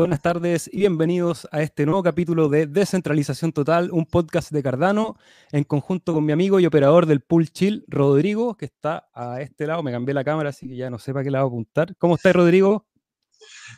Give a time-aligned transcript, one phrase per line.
[0.00, 5.18] Buenas tardes y bienvenidos a este nuevo capítulo de Descentralización Total, un podcast de Cardano,
[5.52, 9.66] en conjunto con mi amigo y operador del Pool Chill, Rodrigo, que está a este
[9.66, 9.82] lado.
[9.82, 11.94] Me cambié la cámara, así que ya no sé para qué lado apuntar.
[11.98, 12.86] ¿Cómo estás, Rodrigo?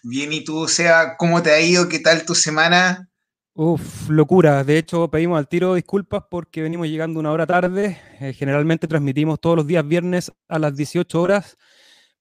[0.04, 1.88] Bien, ¿y tú, sea, cómo te ha ido?
[1.88, 3.10] ¿Qué tal tu semana?
[3.54, 4.62] Uf, locura.
[4.62, 8.00] De hecho, pedimos al tiro disculpas porque venimos llegando una hora tarde.
[8.20, 11.58] Eh, generalmente transmitimos todos los días viernes a las 18 horas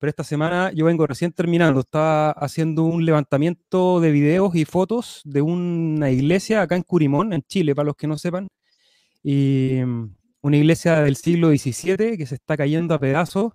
[0.02, 5.22] pero esta semana yo vengo recién terminando, estaba haciendo un levantamiento de videos y fotos
[5.26, 8.48] de una iglesia acá en Curimón, en Chile, para los que no sepan,
[9.22, 13.54] y mm, una iglesia del siglo XVII que se está cayendo a pedazos.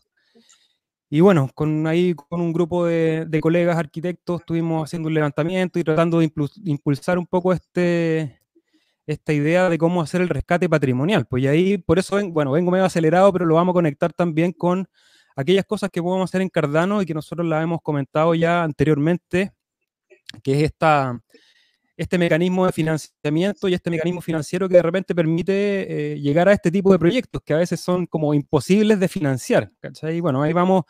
[1.10, 5.84] Y bueno, con ahí con un grupo de, colegas arquitectos estuvimos haciendo un levantamiento y
[5.84, 6.30] tratando de
[6.64, 8.38] impulsar un poco este,
[9.04, 11.26] esta idea de cómo hacer el rescate patrimonial.
[11.26, 14.88] Pues ahí, por eso, bueno, vengo medio acelerado, pero lo vamos a conectar también con
[15.36, 19.52] aquellas cosas que podemos hacer en Cardano y que nosotros las hemos comentado ya anteriormente,
[20.42, 21.20] que es esta,
[21.96, 26.52] este mecanismo de financiamiento y este mecanismo financiero que de repente permite eh, llegar a
[26.52, 29.70] este tipo de proyectos que a veces son como imposibles de financiar.
[29.78, 30.20] ¿cachai?
[30.20, 30.84] Bueno, ahí vamos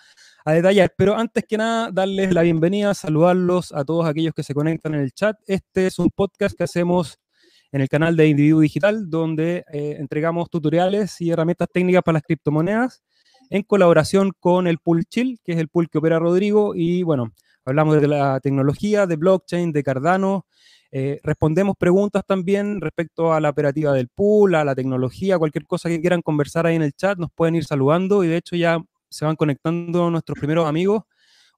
[0.44, 4.54] a detallar, pero antes que nada, darles la bienvenida, saludarlos a todos aquellos que se
[4.54, 5.36] conectan en el chat.
[5.46, 7.18] Este es un podcast que hacemos
[7.72, 12.22] en el canal de Individuo Digital, donde eh, entregamos tutoriales y herramientas técnicas para las
[12.22, 13.02] criptomonedas
[13.50, 17.32] en colaboración con el Pool Chill, que es el pool que opera Rodrigo, y bueno,
[17.64, 20.46] hablamos de la tecnología, de blockchain, de Cardano,
[20.92, 25.88] eh, respondemos preguntas también respecto a la operativa del pool, a la tecnología, cualquier cosa
[25.88, 28.78] que quieran conversar ahí en el chat, nos pueden ir saludando y de hecho ya
[29.08, 31.02] se van conectando nuestros primeros amigos.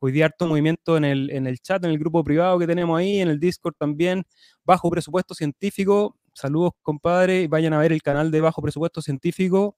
[0.01, 2.99] Hoy día harto movimiento en el, en el chat, en el grupo privado que tenemos
[2.99, 4.25] ahí, en el Discord también,
[4.65, 6.17] bajo presupuesto científico.
[6.33, 9.77] Saludos, compadre, y vayan a ver el canal de Bajo Presupuesto Científico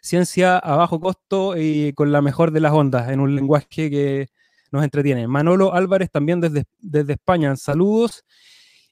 [0.00, 4.28] ciencia a bajo costo y con la mejor de las ondas, en un lenguaje que
[4.70, 5.28] nos entretiene.
[5.28, 8.24] Manolo Álvarez también desde, desde España, saludos.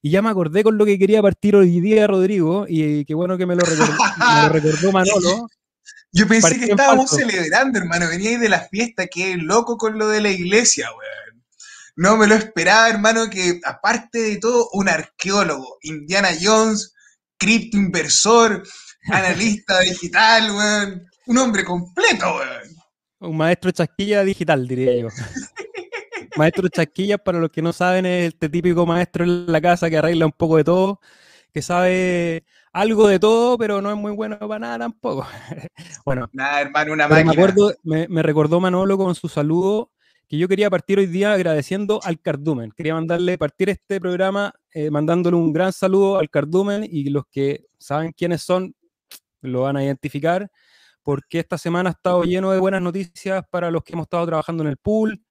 [0.03, 3.37] Y ya me acordé con lo que quería partir hoy día, Rodrigo, y qué bueno
[3.37, 5.49] que me lo recordó, Manolo.
[6.13, 8.09] Yo pensé que estábamos celebrando, hermano.
[8.09, 11.45] Venía de la fiesta, qué loco con lo de la iglesia, weón.
[11.97, 16.95] No me lo esperaba, hermano, que aparte de todo, un arqueólogo, Indiana Jones,
[17.37, 18.63] criptoinversor,
[19.09, 21.07] analista digital, weón.
[21.27, 22.81] Un hombre completo, weón.
[23.21, 25.09] Un maestro chasquilla digital, diría yo.
[26.37, 29.99] maestro chasquilla, para los que no saben, es este típico maestro en la casa que
[29.99, 31.01] arregla un poco de todo,
[31.53, 35.27] que sabe algo de todo, pero no es muy bueno para nada tampoco.
[36.05, 37.25] bueno, nada, hermano, una máquina.
[37.25, 39.91] Me, acuerdo, me, recordó Manolo con su saludo
[40.29, 42.71] que yo quería partir hoy día agradeciendo al Cardumen.
[42.77, 47.67] Quería mandarle, partir este programa eh, mandándole un gran saludo al Cardumen y los que
[47.79, 48.77] saben quiénes son,
[49.41, 50.51] lo van a identificar,
[51.03, 54.63] porque esta semana ha estado lleno de buenas noticias para los que hemos estado trabajando
[54.63, 55.23] en el pool,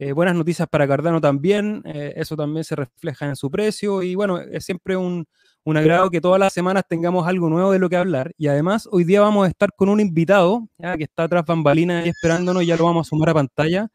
[0.00, 4.14] eh, buenas noticias para Cardano también, eh, eso también se refleja en su precio y
[4.14, 5.26] bueno, es siempre un,
[5.64, 8.88] un, agrado que todas las semanas tengamos algo nuevo de lo que hablar y además
[8.92, 12.76] hoy día vamos a estar con un invitado que está atrás bambalinas y esperándonos, ya
[12.76, 13.88] lo vamos a sumar a pantalla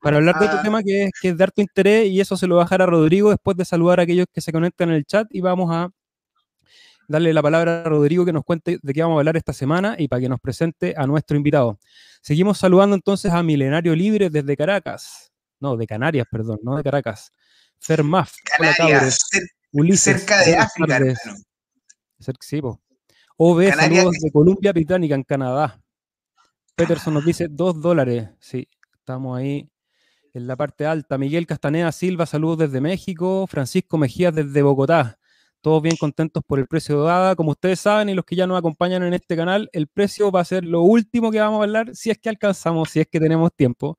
[0.00, 0.62] para hablar de otro ah.
[0.62, 2.80] tema que es, que es de harto interés y eso se lo va a dejar
[2.82, 5.70] a Rodrigo después de saludar a aquellos que se conectan en el chat y vamos
[5.70, 5.90] a
[7.12, 9.96] darle la palabra a Rodrigo que nos cuente de qué vamos a hablar esta semana
[9.98, 11.78] y para que nos presente a nuestro invitado.
[12.22, 15.30] Seguimos saludando entonces a Milenario Libre desde Caracas.
[15.60, 17.30] No, de Canarias, perdón, no de Caracas.
[17.78, 18.32] Fermaf.
[18.56, 19.18] Canarias,
[19.72, 21.00] Ulises, cerca de África.
[22.40, 22.60] Sí,
[23.36, 25.82] OB, saludos de Columbia Británica, en Canadá.
[26.74, 28.30] Peterson nos dice dos dólares.
[28.40, 29.68] Sí, estamos ahí
[30.32, 31.18] en la parte alta.
[31.18, 33.46] Miguel Castaneda Silva, saludos desde México.
[33.46, 35.18] Francisco Mejías desde Bogotá
[35.62, 37.36] todos bien contentos por el precio de ADA.
[37.36, 40.40] Como ustedes saben y los que ya nos acompañan en este canal, el precio va
[40.40, 43.20] a ser lo último que vamos a hablar si es que alcanzamos, si es que
[43.20, 43.96] tenemos tiempo.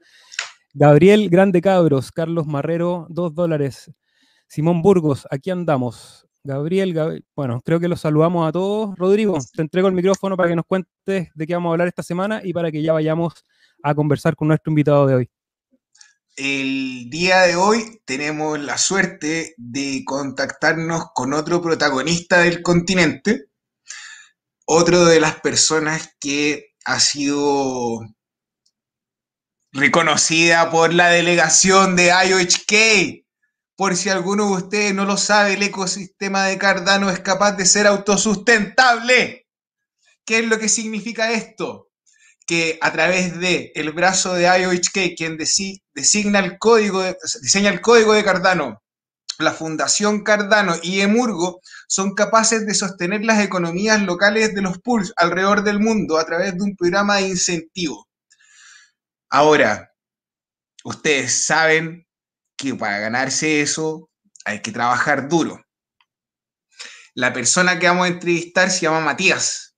[0.73, 3.91] Gabriel Grande Cabros, Carlos Marrero, dos dólares.
[4.47, 6.27] Simón Burgos, aquí andamos.
[6.43, 8.95] Gabriel, bueno, creo que los saludamos a todos.
[8.97, 12.03] Rodrigo, te entrego el micrófono para que nos cuentes de qué vamos a hablar esta
[12.03, 13.33] semana y para que ya vayamos
[13.81, 15.29] a conversar con nuestro invitado de hoy.
[16.35, 23.49] El día de hoy tenemos la suerte de contactarnos con otro protagonista del continente,
[24.65, 28.01] otro de las personas que ha sido
[29.73, 33.27] reconocida por la delegación de IOHK.
[33.75, 37.67] Por si alguno de ustedes no lo sabe, el ecosistema de Cardano es capaz de
[37.67, 39.47] ser autosustentable.
[40.25, 41.91] ¿Qué es lo que significa esto?
[42.45, 47.03] Que a través de el brazo de IOHK, quien designa el código
[47.41, 48.83] diseña el código de Cardano,
[49.39, 55.13] la Fundación Cardano y Emurgo son capaces de sostener las economías locales de los pools
[55.17, 58.07] alrededor del mundo a través de un programa de incentivo.
[59.29, 59.91] Ahora,
[60.83, 62.05] ustedes saben
[62.55, 64.09] que para ganarse eso
[64.45, 65.59] hay que trabajar duro.
[67.15, 69.72] La persona que vamos a entrevistar se llama Matías,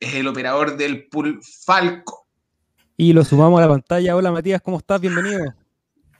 [0.00, 2.26] es el operador del pool Falco.
[2.96, 4.16] Y lo sumamos a la pantalla.
[4.16, 5.00] Hola Matías, ¿cómo estás?
[5.00, 5.54] Bienvenido.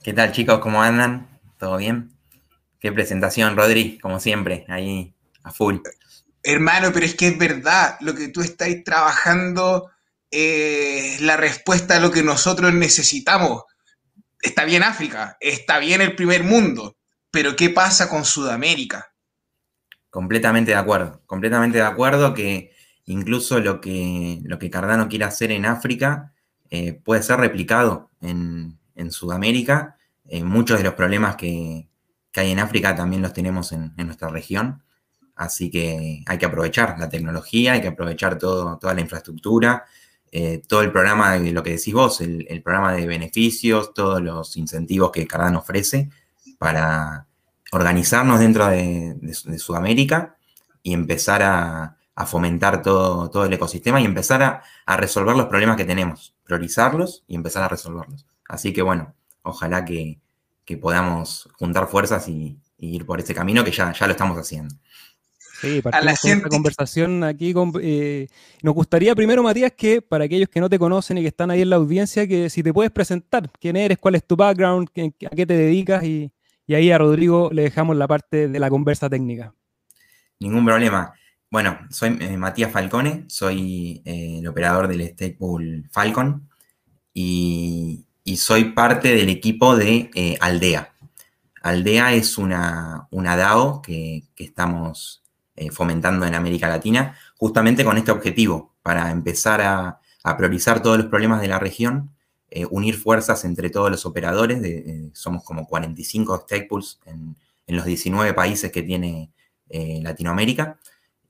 [0.02, 0.58] ¿Qué tal chicos?
[0.61, 1.40] ¿Cómo andan?
[1.58, 2.12] ¿Todo bien?
[2.78, 5.78] Qué presentación, Rodri, como siempre, ahí a full.
[6.43, 9.90] Hermano, pero es que es verdad, lo que tú estás trabajando
[10.31, 13.64] es la respuesta a lo que nosotros necesitamos.
[14.40, 16.96] Está bien África, está bien el primer mundo,
[17.31, 19.12] pero ¿qué pasa con Sudamérica?
[20.11, 22.75] Completamente de acuerdo, completamente de acuerdo que
[23.06, 26.32] incluso lo que, lo que Cardano quiere hacer en África
[26.70, 28.79] eh, puede ser replicado en,
[29.11, 29.97] Sudamérica.
[30.26, 31.88] Eh, muchos de los problemas que,
[32.35, 34.82] hay en África también los tenemos en, nuestra región.
[35.35, 39.85] Así que hay que aprovechar la tecnología, hay que aprovechar toda la infraestructura,
[40.32, 44.56] eh, todo el programa de lo que decís vos, el, programa de beneficios, todos los
[44.56, 46.11] incentivos que Cardano ofrece
[46.59, 47.26] para
[47.73, 49.17] organizarnos dentro de,
[49.59, 50.37] Sudamérica
[50.82, 54.42] y empezar a, fomentar todo, todo, el ecosistema y empezar
[54.86, 58.24] a, resolver los problemas que tenemos, priorizarlos y empezar a resolverlos.
[58.48, 60.20] Así que bueno, ojalá que,
[60.80, 64.74] podamos juntar fuerzas y, y, ir por ese camino que ya, ya lo estamos haciendo.
[65.60, 66.48] Sí, a la gente...
[66.48, 67.54] conversación aquí.
[67.80, 68.28] Eh,
[68.62, 71.62] nos gustaría primero, Matías, que para aquellos que no te conocen y que están ahí
[71.62, 75.34] en la audiencia, que si te puedes presentar, quién eres, cuál es tu background, a
[75.34, 76.30] qué te dedicas y,
[76.68, 79.54] ahí a Rodrigo le dejamos la parte de la conversa técnica.
[80.40, 81.14] Ningún problema.
[81.50, 86.48] Bueno, soy eh, Matías Falcone, soy eh, el operador del Stakepool Falcon
[87.14, 88.02] y,
[88.37, 90.93] soy parte del equipo de Aldea.
[91.66, 95.25] Aldea es una, una DAO que, estamos
[95.56, 100.00] eh, fomentando en América Latina, justamente con este objetivo, para empezar a,
[100.37, 102.10] priorizar todos los problemas de la región,
[102.50, 107.37] eh, unir fuerzas entre todos los operadores, de, somos como 45 stake pools en,
[107.69, 109.31] los 19 países que tiene
[109.69, 110.78] eh, Latinoamérica,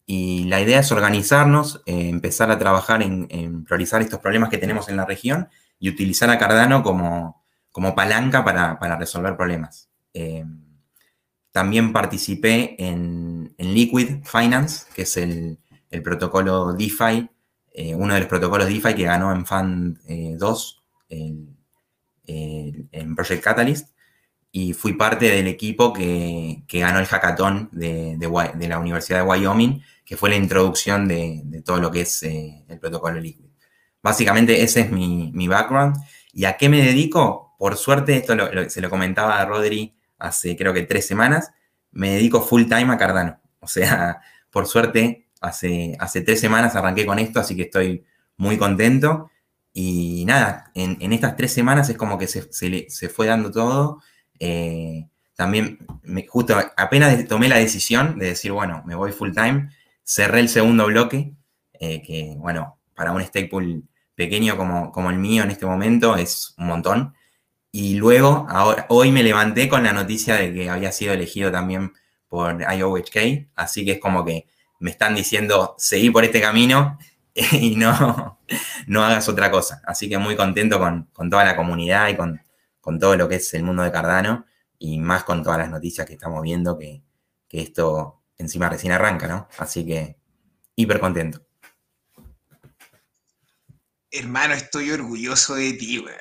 [0.07, 4.97] y la idea es organizarnos, empezar a trabajar en, priorizar estos problemas que tenemos en
[4.97, 5.49] la región
[5.79, 9.91] y utilizar a Cardano como, como palanca para, para resolver problemas.
[11.57, 15.59] También participé en, Liquid Finance, que es el,
[16.05, 17.31] protocolo DeFi,
[17.73, 19.99] eh, uno de los protocolos DeFi que ganó en Fund
[20.39, 21.47] 2 eh,
[22.93, 23.89] en Project Catalyst.
[24.53, 28.19] Y fui parte del equipo que, ganó el hackathon de,
[28.69, 32.79] la Universidad de Wyoming, que fue la introducción de, todo lo que es eh, el
[32.79, 33.51] protocolo Liquid.
[34.01, 35.97] Básicamente ese es mi, background.
[36.33, 37.57] ¿Y a qué me dedico?
[37.59, 38.35] Por suerte, esto
[38.69, 41.51] se lo comentaba a Rodri hace creo que tres semanas,
[41.93, 43.41] me dedico full time a Cardano.
[43.61, 44.21] O sea,
[44.51, 48.05] por suerte, hace, hace tres semanas arranqué con esto, así que estoy
[48.37, 49.31] muy contento.
[49.73, 54.01] Y nada, en, estas tres semanas es como que se, se, fue dando todo.
[54.39, 59.69] Eh, también, me, justo apenas tomé la decisión de decir, bueno, me voy full time,
[60.07, 61.35] cerré el segundo bloque,
[61.75, 66.17] eh, que bueno, para un stake pool pequeño como, como el mío en este momento
[66.17, 67.15] es un montón.
[67.73, 71.93] Y luego, ahora, hoy me levanté con la noticia de que había sido elegido también
[72.29, 74.47] por IOHK, así que es como que
[74.79, 76.99] me están diciendo, seguí por este camino
[77.35, 78.41] y no,
[78.87, 79.83] no hagas otra cosa.
[79.85, 82.41] Así que muy contento con, toda la comunidad y con,
[83.01, 84.47] todo lo que es el mundo de Cardano
[84.79, 87.03] y más con todas las noticias que estamos viendo que,
[87.51, 89.49] esto encima recién arranca, ¿no?
[89.59, 90.19] Así que
[90.75, 91.47] hiper contento.
[94.11, 96.15] Hermano, estoy orgulloso de ti, güey.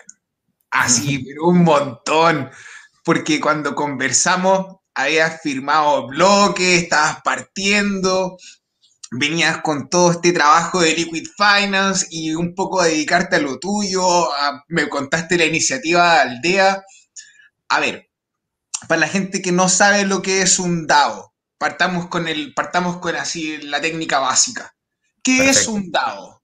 [0.72, 2.50] Así, pero un montón.
[3.04, 8.38] Porque cuando conversamos, habías firmado bloques, estabas partiendo,
[9.12, 14.30] venías con todo este trabajo de Liquid Finance y un poco dedicarte a lo tuyo.
[14.70, 16.84] me contaste la iniciativa de Aldea.
[17.70, 18.10] A ver,
[18.88, 21.35] para la gente que no sabe lo que es un DAO,
[21.66, 24.76] partamos con el, partamos con así la técnica básica.
[25.24, 26.40] ¿Qué es un DAO?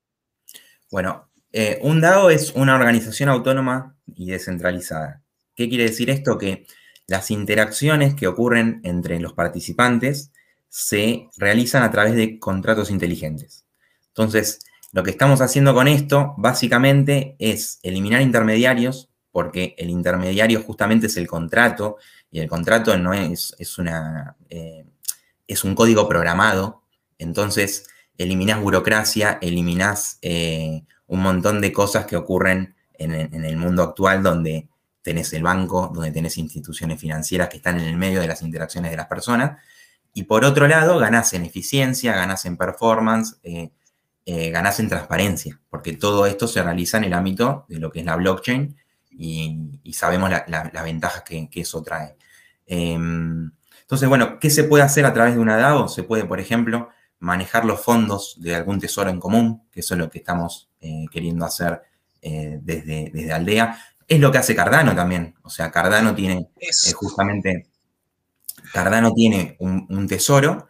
[0.90, 5.22] Bueno, eh, un DAO es una organización autónoma y descentralizada.
[5.56, 6.40] ¿Qué quiere decir esto?
[6.40, 6.66] Que
[7.06, 10.32] las interacciones que ocurren entre los participantes
[10.70, 13.68] se realizan a través de contratos inteligentes.
[14.08, 14.58] Entonces,
[14.92, 21.18] lo que estamos haciendo con esto básicamente es eliminar intermediarios, porque el intermediario justamente es
[21.18, 21.98] el contrato,
[22.32, 24.86] y el contrato no es, es una, eh,
[25.52, 26.84] es un código programado,
[27.18, 27.86] entonces
[28.18, 34.70] eliminás burocracia, eliminás eh, un montón de cosas que ocurren en, el mundo actual donde
[35.02, 38.92] tenés el banco, donde tenés instituciones financieras que están en el medio de las interacciones
[38.92, 39.60] de las personas.
[40.14, 43.72] Y por otro lado, ganás en eficiencia, ganás en performance, eh,
[44.26, 48.02] eh, ganás en transparencia, porque todo esto se realiza en el ámbito de lo que
[48.02, 48.78] es la blockchain
[49.10, 52.16] y, sabemos las ventajas que, eso trae.
[53.92, 55.90] Entonces, bueno, ¿qué se puede hacer a través de una DAO?
[55.90, 56.88] Se puede, por ejemplo,
[57.20, 61.08] manejar los fondos de algún tesoro en común, que eso es lo que estamos eh,
[61.12, 61.82] queriendo hacer
[62.22, 63.78] eh, desde, desde Aldea.
[64.08, 65.36] Es lo que hace Cardano también.
[65.44, 67.68] O sea, Cardano tiene eh, justamente,
[68.72, 70.70] Cardano tiene un, tesoro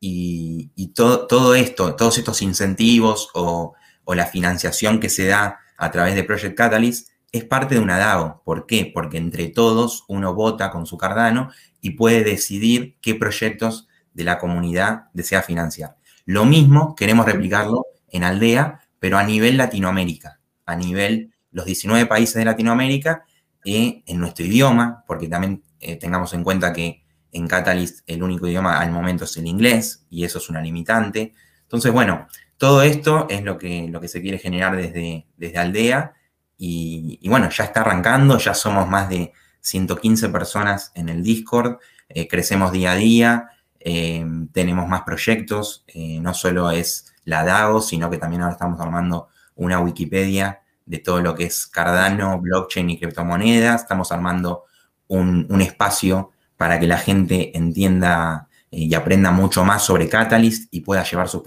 [0.00, 3.74] y, todo, esto, todos estos incentivos o,
[4.04, 7.98] o, la financiación que se da a través de Project Catalyst es parte de una
[7.98, 8.40] DAO.
[8.46, 8.90] ¿Por qué?
[8.94, 11.50] Porque entre todos uno vota con su Cardano
[11.82, 15.96] y puede decidir qué proyectos de la comunidad desea financiar.
[16.24, 22.36] Lo mismo queremos replicarlo en Aldea, pero a nivel Latinoamérica, a nivel los 19 países
[22.36, 23.24] de Latinoamérica
[23.64, 28.46] y en nuestro idioma, porque también eh, tengamos en cuenta que en Catalyst el único
[28.46, 31.34] idioma al momento es el inglés y eso es una limitante.
[31.62, 36.14] Entonces, bueno, todo esto es lo que, lo que se quiere generar desde, desde Aldea
[36.56, 41.78] y, bueno, ya está arrancando, ya somos más de 115 personas en el Discord,
[42.08, 43.50] eh, crecemos día a día,
[43.80, 48.80] eh, tenemos más proyectos, eh, no solo es la DAO, sino que también ahora estamos
[48.80, 53.82] armando una Wikipedia de todo lo que es Cardano, blockchain y criptomonedas.
[53.82, 54.64] Estamos armando
[55.06, 61.04] un, espacio para que la gente entienda y aprenda mucho más sobre Catalyst y pueda
[61.04, 61.42] llevar sus,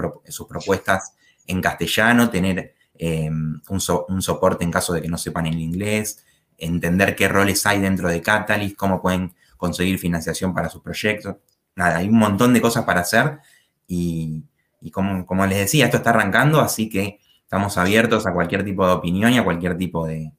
[0.48, 1.15] propuestas
[1.48, 2.75] en castellano, tener
[3.67, 3.81] un,
[4.22, 6.24] soporte en caso de que no sepan el inglés,
[6.57, 11.35] entender qué roles hay dentro de Catalyst, cómo pueden conseguir financiación para sus proyectos
[11.75, 13.39] nada, hay un montón de cosas para hacer
[13.88, 14.43] y,
[14.91, 19.31] como, les decía, esto está arrancando, así que estamos abiertos a cualquier tipo de opinión
[19.33, 20.31] y a cualquier tipo de,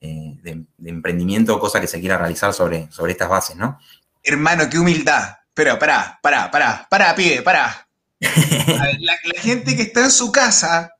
[0.00, 3.78] eh, emprendimiento o cosa que se quiera realizar sobre, sobre estas bases, ¿no?
[4.22, 5.36] Hermano, qué humildad.
[5.54, 7.86] Pero pará, pará, pará, pará, pibe, pará.
[8.20, 10.92] la, la gente que está en su casa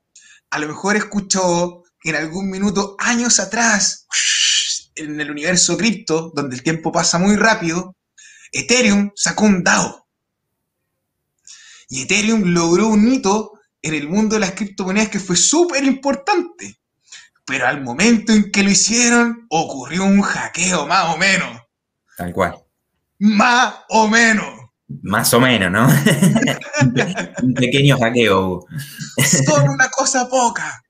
[0.49, 4.07] a lo mejor escuchó en algún minuto, años atrás,
[5.01, 7.95] en el universo cripto, donde el tiempo pasa muy rápido,
[8.51, 10.07] Ethereum sacó un DAO.
[11.89, 16.79] Y Ethereum logró un hito en el mundo de las criptomonedas que fue súper importante.
[17.45, 21.59] Pero al momento en que lo hicieron, ocurrió un hackeo más o menos.
[22.15, 22.55] Tal cual.
[23.19, 24.61] Más o menos.
[25.03, 25.87] Más o menos, ¿no?
[27.43, 28.65] un pequeño hackeo.
[29.45, 30.83] Solo una cosa poca.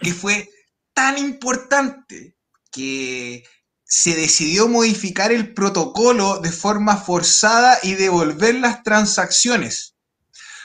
[0.00, 0.48] Que fue
[0.94, 2.36] tan importante
[2.72, 3.44] que
[3.84, 9.94] se decidió modificar el protocolo de forma forzada y devolver las transacciones.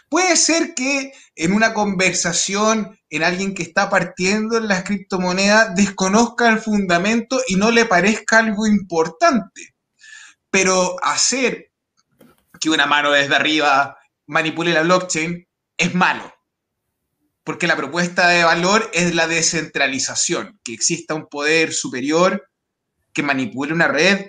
[0.09, 6.49] Puede ser que en una conversación, en alguien que está partiendo en las criptomonedas, desconozca
[6.49, 9.75] el fundamento y no le parezca algo importante.
[10.49, 11.71] Pero hacer
[12.61, 15.45] que una mano desde arriba manipule la blockchain
[15.77, 16.36] es malo.
[17.47, 22.49] Porque la propuesta de valor es la descentralización, que exista un poder superior
[23.13, 24.27] que manipule una red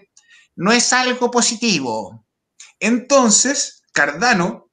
[0.54, 2.24] no es algo positivo.
[2.78, 4.70] Entonces, Cardano,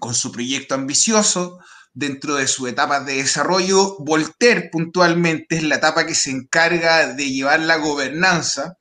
[0.00, 1.58] con su proyecto ambicioso,
[1.92, 7.30] dentro de su etapa de desarrollo, Voltaire puntualmente es la etapa que se encarga de
[7.30, 8.76] llevar la gobernanza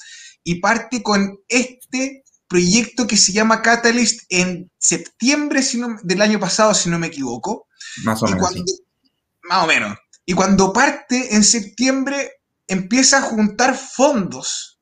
[0.46, 5.62] y parte con este proyecto que se llama Catalyst en septiembre
[6.04, 7.67] del año pasado, si no me equivoco.
[8.04, 8.54] Más o menos.
[9.44, 9.98] Más o menos.
[10.26, 14.80] Y cuando parte en septiembre, empieza a juntar fondos.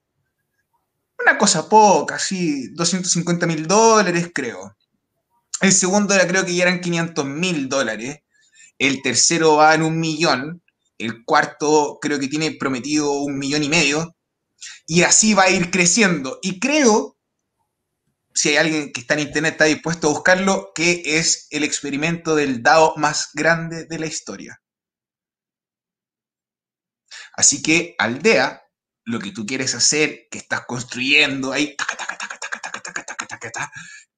[1.19, 4.75] Una cosa poca, así, 250 mil dólares creo.
[5.61, 8.19] El segundo era creo que ya eran 500 mil dólares.
[8.77, 10.61] El tercero va en un millón.
[10.97, 14.15] El cuarto creo que tiene prometido un millón y medio.
[14.87, 16.39] Y así va a ir creciendo.
[16.41, 17.14] Y creo,
[18.35, 22.35] si hay alguien que está en internet, está dispuesto a buscarlo, que es el experimento
[22.35, 24.61] del DAO más grande de la historia.
[27.33, 28.61] Así que aldea,
[29.05, 31.77] lo que tú quieres hacer, que estás construyendo ahí,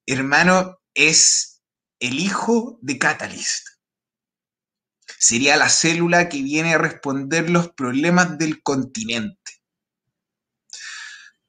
[0.07, 1.61] hermano, es
[1.99, 3.67] el hijo de Catalyst.
[5.19, 9.46] Sería la célula que viene a responder los problemas del continente.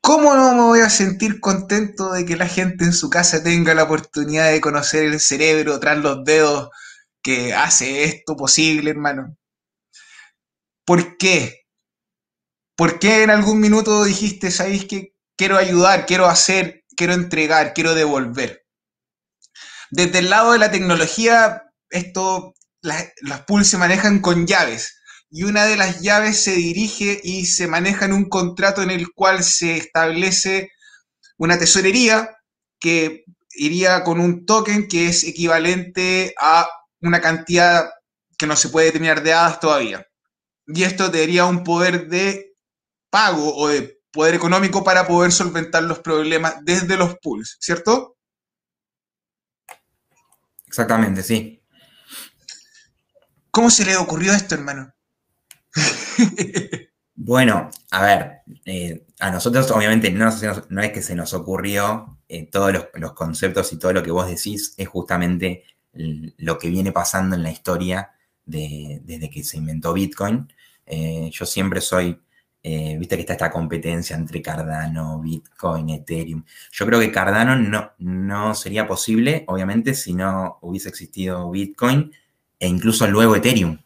[0.09, 3.75] ¿Cómo no me voy a sentir contento de que la gente en su casa tenga
[3.75, 6.71] la oportunidad de conocer el cerebro tras los dedos
[7.23, 9.37] que hace esto posible, hermano?
[10.87, 11.67] ¿Por qué?
[12.75, 17.95] ¿Por qué en algún minuto dijiste, sabéis que quiero ayudar, quiero hacer, quiero entregar, quiero
[17.95, 18.65] devolver?
[19.91, 24.98] Desde el lado de la tecnología, esto, las, las pools se manejan con llaves
[25.31, 29.13] y una de las llaves se dirige y se maneja en un contrato en el
[29.13, 30.71] cual se establece
[31.37, 32.37] una tesorería
[32.81, 36.69] que iría con un token que es equivalente a
[37.01, 37.91] una cantidad
[38.39, 40.09] que no se puede determinar de hadas todavía
[40.69, 42.55] y esto te daría un poder de
[43.11, 48.17] pago o de poder económico para poder solventar los problemas desde los pools, ¿cierto?
[50.67, 51.63] Exactamente, sí.
[53.51, 54.93] ¿Cómo se le ocurrió esto, hermano?
[57.15, 62.73] bueno, a ver, eh, a nosotros obviamente no, es que se nos ocurrió eh, todos
[62.95, 67.43] los, conceptos y todo lo que vos decís, es justamente lo que viene pasando en
[67.43, 68.13] la historia
[68.45, 70.51] desde que se inventó Bitcoin.
[70.87, 72.19] Eh, yo siempre soy,
[72.63, 76.45] viste que está esta competencia entre Cardano, Bitcoin, Ethereum.
[76.71, 82.13] Yo creo que Cardano no, no sería posible, obviamente, si no hubiese existido Bitcoin
[82.59, 83.79] e incluso luego Ethereum,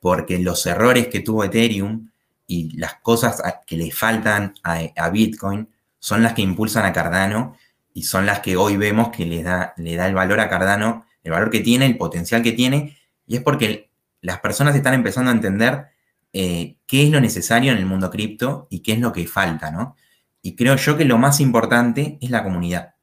[0.00, 2.10] porque los errores que tuvo Ethereum
[2.46, 7.56] y las cosas que le faltan a, Bitcoin son las que impulsan a Cardano
[7.92, 11.04] y son las que hoy vemos que le da, le da el valor a Cardano,
[11.22, 13.90] el valor que tiene, el potencial que tiene, y es porque
[14.20, 15.86] las personas están empezando a entender
[16.32, 19.70] eh, qué es lo necesario en el mundo cripto y qué es lo que falta,
[19.70, 19.96] ¿no?
[20.40, 22.94] Y creo yo que lo más importante es la comunidad.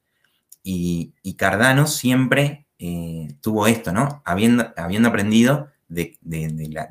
[0.62, 4.22] Y, Cardano siempre eh, tuvo esto, ¿no?
[4.24, 6.18] Habiendo, habiendo aprendido de,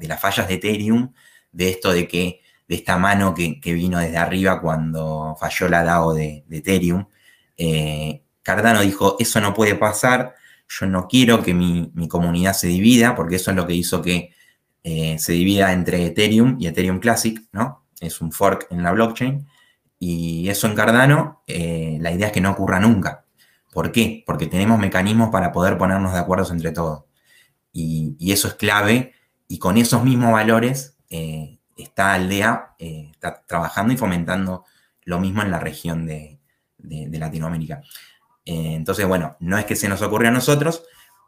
[0.01, 1.13] las fallas de Ethereum,
[1.51, 6.13] de esto de que de esta mano que, vino desde arriba cuando falló la DAO
[6.13, 7.05] de, Ethereum.
[7.57, 10.35] Eh, Cardano dijo, eso no puede pasar,
[10.67, 14.31] yo no quiero que mi, comunidad se divida, porque eso es lo que hizo que
[14.83, 17.85] eh, se divida entre Ethereum y Ethereum Classic, ¿no?
[17.99, 19.47] Es un fork en la blockchain.
[19.99, 23.25] Y eso en Cardano, eh, la idea es que no ocurra nunca.
[23.73, 24.23] ¿Por qué?
[24.25, 27.04] Porque tenemos mecanismos para poder ponernos de acuerdo entre todos.
[27.77, 29.13] Y, eso es clave.
[29.47, 30.95] Y con esos mismos valores,
[31.75, 34.63] esta aldea eh, está trabajando y fomentando
[35.03, 36.39] lo mismo en la región de,
[36.87, 37.81] Latinoamérica.
[38.45, 40.83] Eh, entonces, bueno, no es que se nos ocurra a nosotros,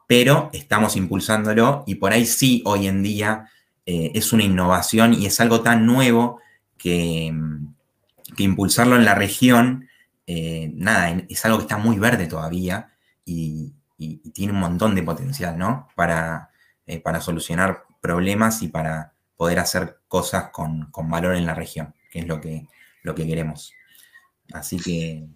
[0.06, 3.50] pero estamos impulsándolo y por ahí sí, hoy en día
[3.88, 6.40] eh, es una innovación y es algo tan nuevo
[6.78, 7.34] que,
[8.38, 9.88] impulsarlo en la región,
[10.28, 12.92] nada, es algo que está muy verde todavía
[13.26, 15.88] y, tiene un montón de potencial, ¿no?
[15.96, 16.52] Para,
[17.04, 22.28] para solucionar problemas y para poder hacer cosas con, valor en la región, que es
[22.28, 22.68] lo que,
[23.04, 23.74] lo que queremos.
[24.54, 25.28] Así que...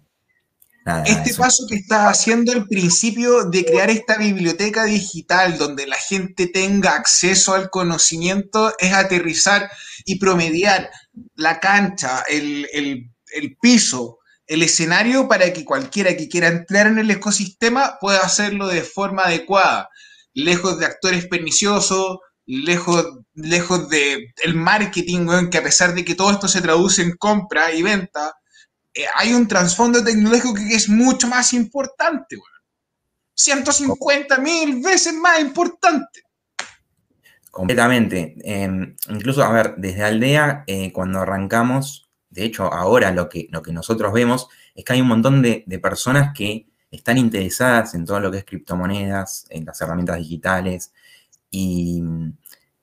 [1.06, 6.48] este paso que estás haciendo, el principio de crear esta biblioteca digital donde la gente
[6.48, 9.70] tenga acceso al conocimiento, es aterrizar
[10.04, 10.90] y promediar
[11.34, 14.18] la cancha, el, el piso,
[14.52, 19.22] el escenario para que cualquiera que quiera entrar en el ecosistema pueda hacerlo de forma
[19.22, 19.88] adecuada,
[20.34, 26.30] lejos de actores perniciosos, lejos, lejos de el marketing, que a pesar de que todo
[26.32, 28.34] esto se traduce en compra y venta,
[28.92, 32.36] eh, hay un trasfondo tecnológico que es mucho más importante,
[33.34, 36.24] 150 mil veces más importante.
[37.50, 38.34] Completamente.
[38.44, 42.01] Em, incluso, a ver, desde Aldea, eh, cuando arrancamos,
[42.32, 46.66] de hecho, ahora lo que, nosotros vemos es que hay un montón de, personas que
[46.90, 50.92] están interesadas en todo lo que es criptomonedas, en las herramientas digitales,
[51.50, 52.02] y,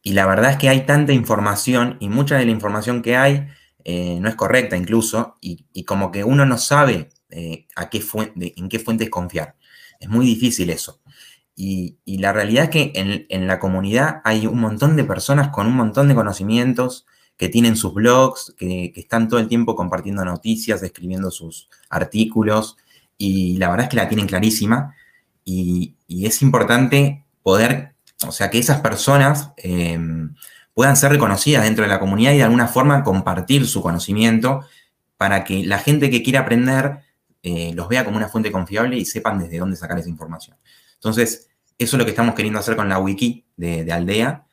[0.04, 3.48] la verdad es que hay tanta información y mucha de la información que hay
[3.84, 8.04] eh, no es correcta incluso y, como que uno no sabe eh, a qué
[8.36, 9.56] en qué fuentes confiar.
[10.00, 11.02] Es muy difícil eso.
[11.56, 12.94] Y, la realidad es que
[13.30, 17.06] en, la comunidad hay un montón de personas con un montón de conocimientos
[17.40, 22.76] que tienen sus blogs, que, están todo el tiempo compartiendo noticias, escribiendo sus artículos
[23.18, 24.94] y la verdad es que la tienen clarísima
[25.44, 27.96] y, es importante poder
[28.28, 30.36] o sea, que esas personas em,
[30.74, 34.66] puedan ser reconocidas dentro de la comunidad y de alguna forma compartir su conocimiento
[35.16, 37.00] para que la gente que quiera aprender
[37.42, 40.58] eh, los vea como una fuente confiable y sepan desde dónde sacar esa información.
[40.96, 44.46] Entonces, eso es lo que estamos queriendo hacer con la wiki de, Aldea,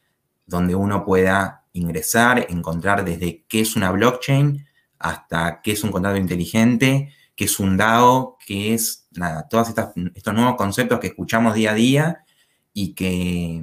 [0.46, 4.67] donde uno pueda ingresar, encontrar desde qué es una blockchain
[4.99, 10.35] hasta qué es un contrato inteligente, qué es un DAO, qué es, nada, todos estos
[10.35, 12.25] nuevos conceptos que escuchamos día a día
[12.73, 13.62] y que,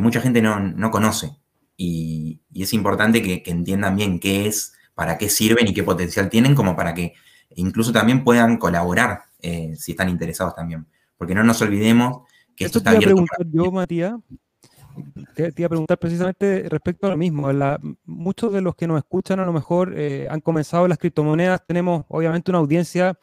[0.00, 1.36] mucha gente no, conoce.
[1.76, 6.54] Y, es importante que, entiendan bien qué es, para qué sirven y qué potencial tienen,
[6.54, 7.14] como para que
[7.56, 10.86] incluso también puedan colaborar eh, si están interesados también.
[11.16, 12.22] Porque no nos olvidemos
[12.54, 13.08] que esto, está abierto.
[13.08, 14.14] Preguntar yo, Matías,
[15.34, 17.48] te, iba a preguntar precisamente respecto a lo mismo.
[18.04, 21.66] muchos de los que nos escuchan a lo mejor eh, han comenzado las criptomonedas.
[21.66, 23.18] Tenemos obviamente una audiencia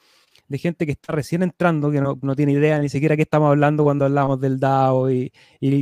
[0.48, 3.84] de gente que está recién entrando, que no, tiene idea ni siquiera qué estamos hablando
[3.84, 5.32] cuando hablamos del DAO y,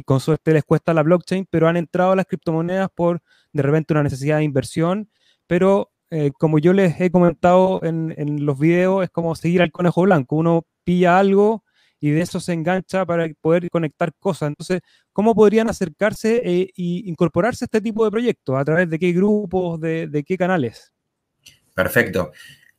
[0.05, 3.21] con suerte les cuesta la blockchain, pero han entrado a las criptomonedas por
[3.53, 5.09] de repente una necesidad de inversión,
[5.47, 10.01] pero eh, como yo les he comentado en, los videos, es como seguir al conejo
[10.03, 11.63] blanco, uno pilla algo
[11.99, 14.49] y de eso se engancha para poder conectar cosas.
[14.49, 14.81] Entonces,
[15.15, 18.57] ¿cómo podrían acercarse e incorporarse a este tipo de proyectos?
[18.57, 20.91] ¿A través de qué grupos, de, qué canales?
[21.73, 22.33] Perfecto.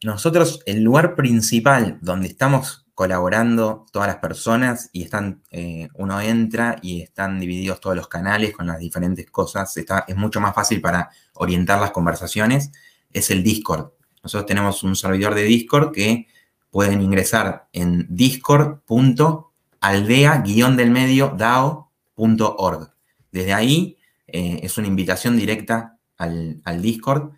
[0.04, 6.76] Nosotros, el lugar principal donde estamos colaborando todas las personas y están, eh, uno entra
[6.82, 10.82] y están divididos todos los canales con las diferentes cosas, está, es mucho más fácil
[10.82, 12.70] para orientar las conversaciones,
[13.14, 13.92] es el Discord.
[14.22, 16.26] Nosotros tenemos un servidor de Discord que
[16.70, 18.06] pueden ingresar en
[22.16, 22.92] discord.aldea-del-medio-dao.org.
[23.30, 27.32] Desde ahí eh, es una invitación directa al, al Discord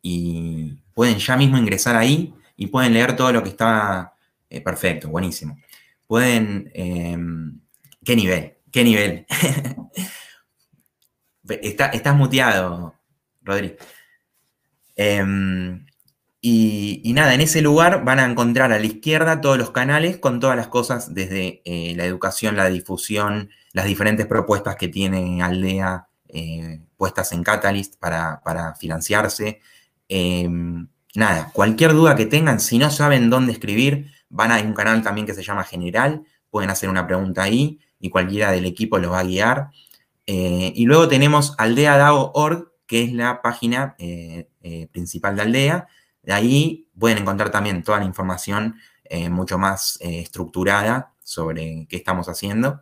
[0.00, 4.14] y pueden ya mismo ingresar ahí y pueden leer todo lo que está
[4.50, 5.58] eh, perfecto, buenísimo.
[6.06, 6.70] Pueden...
[6.74, 7.60] Em,
[8.04, 8.54] ¿Qué nivel?
[8.72, 9.26] ¿Qué nivel?
[11.48, 12.96] estás muteado,
[13.42, 13.76] Rodri.
[14.96, 15.86] Em,
[16.40, 20.40] y, nada, en ese lugar van a encontrar a la izquierda todos los canales con
[20.40, 26.08] todas las cosas desde eh, la educación, la difusión, las diferentes propuestas que tiene Aldea
[26.34, 29.60] eh, puestas en Catalyst para, para financiarse.
[30.08, 35.02] Em, nada, cualquier duda que tengan, si no saben dónde escribir, van a un canal
[35.02, 39.12] también que se llama General, pueden hacer una pregunta ahí y cualquiera del equipo los
[39.12, 39.70] va a guiar.
[40.26, 44.48] Eh, y luego tenemos aldeadao.org, que es la página eh,
[44.90, 45.88] principal de Aldea.
[46.22, 48.76] De ahí pueden encontrar también toda la información
[49.30, 52.80] mucho más estructurada sobre qué estamos haciendo.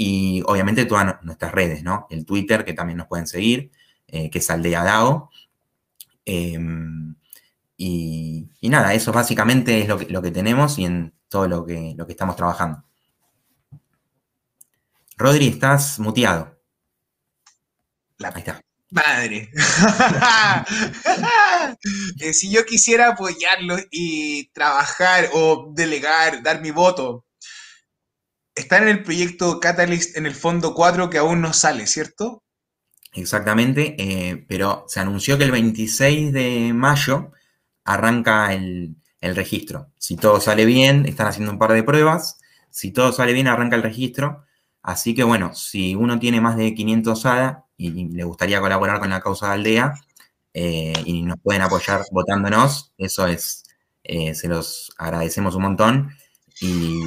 [0.00, 2.06] Y obviamente todas nuestras redes, ¿no?
[2.08, 3.72] El Twitter, que también nos pueden seguir,
[4.06, 5.28] que es aldeadao.
[6.24, 7.16] Em,
[7.76, 11.94] y, nada, eso básicamente es lo que, lo que tenemos y en todo lo que,
[11.96, 12.84] lo que estamos trabajando.
[15.16, 16.60] Rodri, estás muteado.
[18.18, 18.60] La Ahí está.
[18.90, 19.50] Madre.
[22.20, 27.24] Eh, si yo quisiera apoyarlo y trabajar o delegar, dar mi voto,
[28.58, 32.42] están en el proyecto Catalyst en el fondo 4 que aún no sale, ¿cierto?
[33.14, 37.32] Exactamente, eh, pero se anunció que el 26 de mayo
[37.84, 39.90] arranca el, registro.
[39.98, 42.38] Si todo sale bien, están haciendo un par de pruebas.
[42.70, 44.44] Si todo sale bien, arranca el registro.
[44.82, 49.10] Así que bueno, si uno tiene más de 500 ADA y le gustaría colaborar con
[49.10, 49.94] la causa de aldea
[50.54, 53.64] eh, y nos pueden apoyar votándonos, eso es,
[54.04, 56.10] eh, se los agradecemos un montón.
[56.60, 57.02] Y,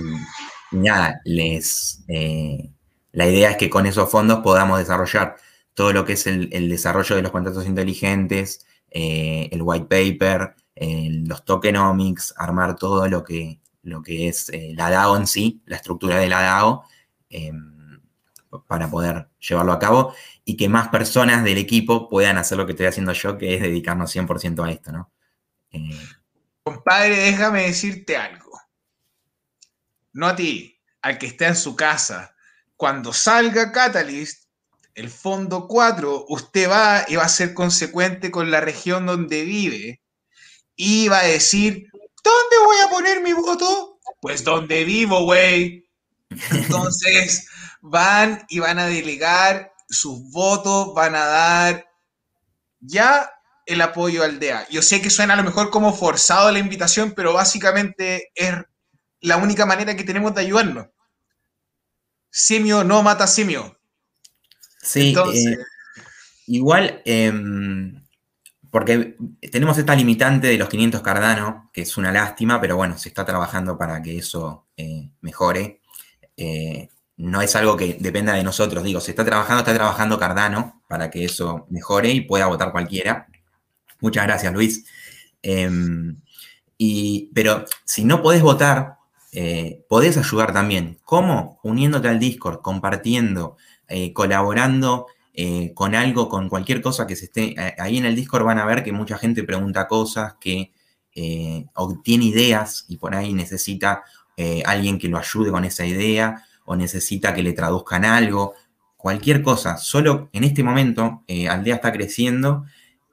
[0.71, 2.71] nada, les, eh,
[3.11, 5.35] la idea es que con esos fondos podamos desarrollar
[5.73, 10.55] todo lo que es el, desarrollo de los contratos inteligentes, el white paper,
[11.27, 15.77] los tokenomics, armar todo lo que, lo que es eh, la DAO en sí, la
[15.77, 16.83] estructura de la DAO,
[17.29, 18.01] em,
[18.67, 22.73] para poder llevarlo a cabo y que más personas del equipo puedan hacer lo que
[22.73, 25.11] estoy haciendo yo, que es dedicarnos 100% a esto, ¿no?
[25.71, 25.97] Eh,
[26.63, 28.40] Compadre, déjame decirte algo.
[30.13, 32.35] No a ti, al que esté en su casa.
[32.75, 34.45] Cuando salga Catalyst,
[34.95, 40.01] el fondo 4, usted va y va a ser consecuente con la región donde vive
[40.75, 41.89] iba a decir,
[42.23, 43.99] ¿dónde voy a poner mi voto?
[44.19, 45.87] Pues donde vivo, güey.
[46.51, 47.47] Entonces
[47.81, 51.89] van y van a delegar sus votos, van a dar
[52.79, 53.31] ya
[53.65, 54.67] el apoyo al DEA.
[54.69, 58.53] Yo sé que suena a lo mejor como forzado la invitación, pero básicamente es
[59.21, 60.87] la única manera que tenemos de ayudarnos.
[62.29, 63.77] Simio no mata simio.
[64.81, 65.65] Sí, Entonces, eh,
[66.47, 68.01] igual em,
[68.71, 69.17] porque
[69.51, 73.25] tenemos esta limitante de los 500 Cardano, que es una lástima, pero bueno, se está
[73.25, 75.81] trabajando para que eso eh, mejore.
[76.37, 80.81] Eh, no es algo que dependa de nosotros, digo, se está trabajando, está trabajando Cardano
[80.87, 83.27] para que eso mejore y pueda votar cualquiera.
[83.99, 84.85] Muchas gracias, Luis.
[85.43, 86.15] Em,
[87.33, 89.00] pero si no podés votar,
[89.31, 90.99] eh, podés ayudar también.
[91.03, 91.59] ¿Cómo?
[91.63, 93.57] Uniéndote al Discord, compartiendo,
[94.13, 97.55] colaborando eh, con algo, con cualquier cosa que se esté.
[97.59, 100.71] Eh, ahí en el Discord van a ver que mucha gente pregunta cosas, que
[101.15, 104.03] eh, obtiene ideas y por ahí necesita
[104.65, 108.55] alguien que lo ayude con esa idea o necesita que le traduzcan algo.
[108.97, 112.65] Cualquier cosa, solo en este momento Aldea está creciendo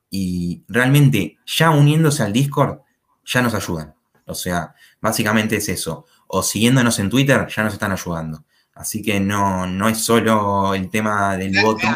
[0.09, 2.79] y realmente ya uniéndose al Discord
[3.27, 3.98] ya nos ayudan.
[4.29, 6.07] O sea, básicamente es eso.
[6.27, 8.45] O siguiéndonos en Twitter ya nos están ayudando.
[8.75, 11.89] Así que no, no es solo el tema del voto.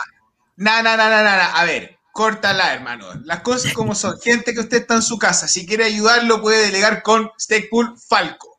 [0.57, 3.07] No, no, no, no, no, a ver, córtala, hermano.
[3.25, 4.21] Las cosas como son.
[4.21, 8.59] Gente que usted está en su casa, si quiere ayudarlo, puede delegar con Stakepool Falco.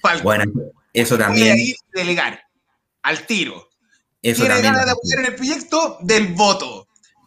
[0.00, 0.22] Falco.
[0.22, 0.44] Bueno,
[0.92, 1.54] eso también.
[1.54, 2.44] Puede ir delegar
[3.02, 3.68] al tiro.
[4.22, 5.98] Eso ¿Quiere ganas de apoyar en el proyecto?
[6.00, 6.83] Del voto.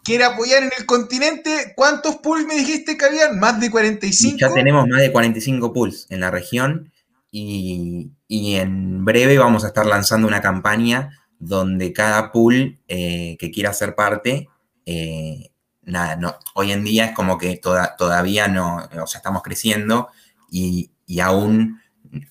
[0.07, 1.73] ¿Quiere apoyar en el continente?
[1.75, 3.37] ¿Cuántos pools me dijiste que habían?
[3.39, 4.37] ¿Más de 45?
[4.39, 6.93] Ya tenemos más de 45 pools en la región
[7.29, 13.51] y, y en breve vamos a estar lanzando una campaña donde cada pool eh, que
[13.51, 14.47] quiera ser parte,
[14.85, 15.51] eh,
[15.83, 17.59] nada, no, hoy en día es como que
[17.97, 20.07] todavía no, o sea, estamos creciendo
[20.49, 20.89] y,
[21.21, 21.81] aún,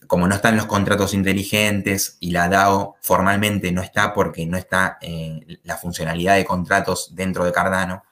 [0.07, 4.99] como no están los contratos inteligentes y la DAO formalmente no está porque no está
[5.01, 8.05] eh, la funcionalidad de contratos dentro de Cardano,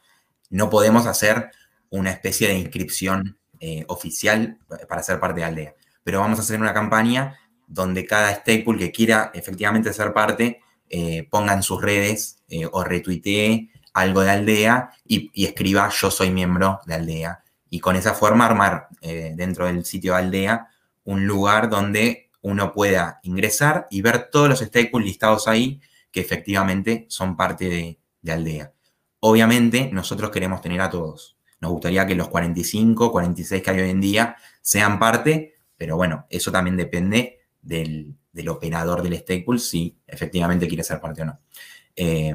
[0.50, 1.50] no podemos hacer
[1.90, 5.74] una especie de inscripción eh, oficial para ser parte de Aldea.
[6.02, 11.26] Pero vamos a hacer una campaña donde cada stakepool que quiera efectivamente ser parte eh,
[11.30, 16.94] ponga en sus redes o retuitee algo de Aldea y, escriba yo soy miembro de
[16.94, 17.44] Aldea.
[17.70, 20.68] Y con esa forma armar eh, dentro del sitio de Aldea
[21.04, 27.06] un lugar donde uno pueda ingresar y ver todos los stakeholders listados ahí que efectivamente
[27.08, 28.72] son parte de, de Aldea.
[29.20, 31.36] Obviamente nosotros queremos tener a todos.
[31.60, 36.26] Nos gustaría que los 45, 46 que hay hoy en día sean parte, pero bueno,
[36.28, 38.16] eso también depende del,
[38.48, 41.40] operador del stakepool si efectivamente quiere ser parte o no.
[41.96, 42.34] Eh,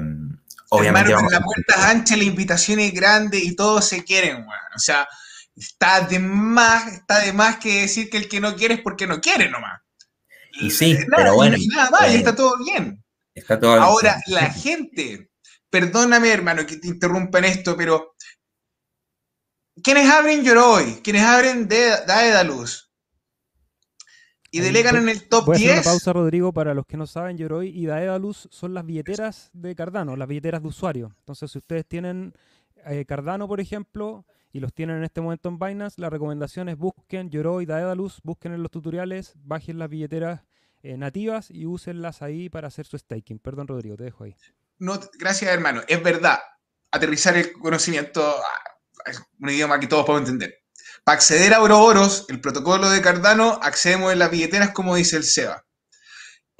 [0.70, 1.12] Obviamente.
[1.12, 5.08] la puerta es ancha, la invitación es grande y todos se quieren, O sea,
[5.60, 9.06] está de más, está de más que decir que el que no quiere es porque
[9.06, 9.80] no quiere nomás.
[10.60, 11.56] Y sí, pero bueno.
[11.58, 13.04] Y nada más, está todo bien.
[13.34, 15.30] Está todo Ahora, la gente,
[15.68, 18.14] perdóname, hermano, que te interrumpa en esto, pero
[19.82, 22.90] quienes abren Yoroi, quienes abren Daedalus,
[24.50, 25.72] y delegan en el top voy 10.
[25.72, 29.74] una pausa, Rodrigo, para los que no saben, Yoroi y Daedalus son las billeteras de
[29.76, 31.14] Cardano, las billeteras de usuario.
[31.20, 32.34] Entonces, si ustedes tienen
[32.86, 36.76] eh, Cardano, por ejemplo, y los tienen en este momento en Binance, la recomendación es
[36.76, 40.42] busquen Yoroi, Daedalus, busquen en los tutoriales, bajen las billeteras
[40.82, 43.38] eh, nativas y úsenlas ahí para hacer su staking.
[43.38, 44.34] Perdón, Rodrigo, te dejo ahí.
[44.78, 45.82] No, gracias, hermano.
[45.86, 46.38] Es verdad.
[46.90, 50.58] Aterrizar el conocimiento ah, es un idioma que todos podemos entender.
[51.04, 55.24] Para acceder a Ouroboros, el protocolo de Cardano, accedemos en las billeteras como dice el
[55.24, 55.64] SEBA.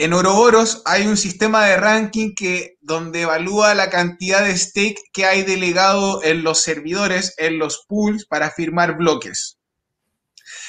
[0.01, 5.27] En Ouroboros hay un sistema de ranking que, donde evalúa la cantidad de stake que
[5.27, 9.59] hay delegado en los servidores, en los pools, para firmar bloques.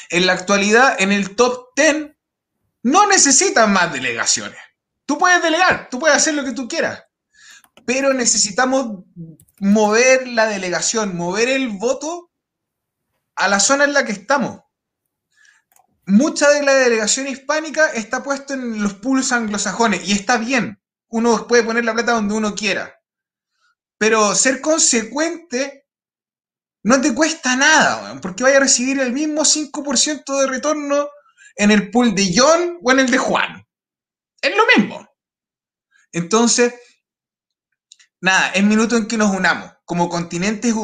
[0.09, 2.07] En la actualidad, en el top 10,
[2.83, 4.59] no necesitan más delegaciones.
[5.05, 7.01] Tú puedes delegar, tú puedes hacer lo que tú quieras,
[7.85, 9.05] pero necesitamos
[9.61, 12.31] mover la delegación, mover el voto
[13.37, 14.59] a la zona en la que estamos.
[16.11, 20.77] Mucha de la delegación hispánica está puesta en los pools anglosajones y está bien.
[21.07, 22.99] Uno puede poner la plata donde uno quiera.
[23.97, 25.87] Pero ser consecuente
[26.83, 31.07] no te cuesta nada, porque vaya a recibir el mismo 5% de retorno
[31.55, 33.65] en el pool de John o en el de Juan.
[34.41, 35.07] Es lo mismo.
[36.11, 36.73] Entonces,
[38.19, 39.71] nada, es minuto en que nos unamos.
[39.85, 40.75] Como continente es,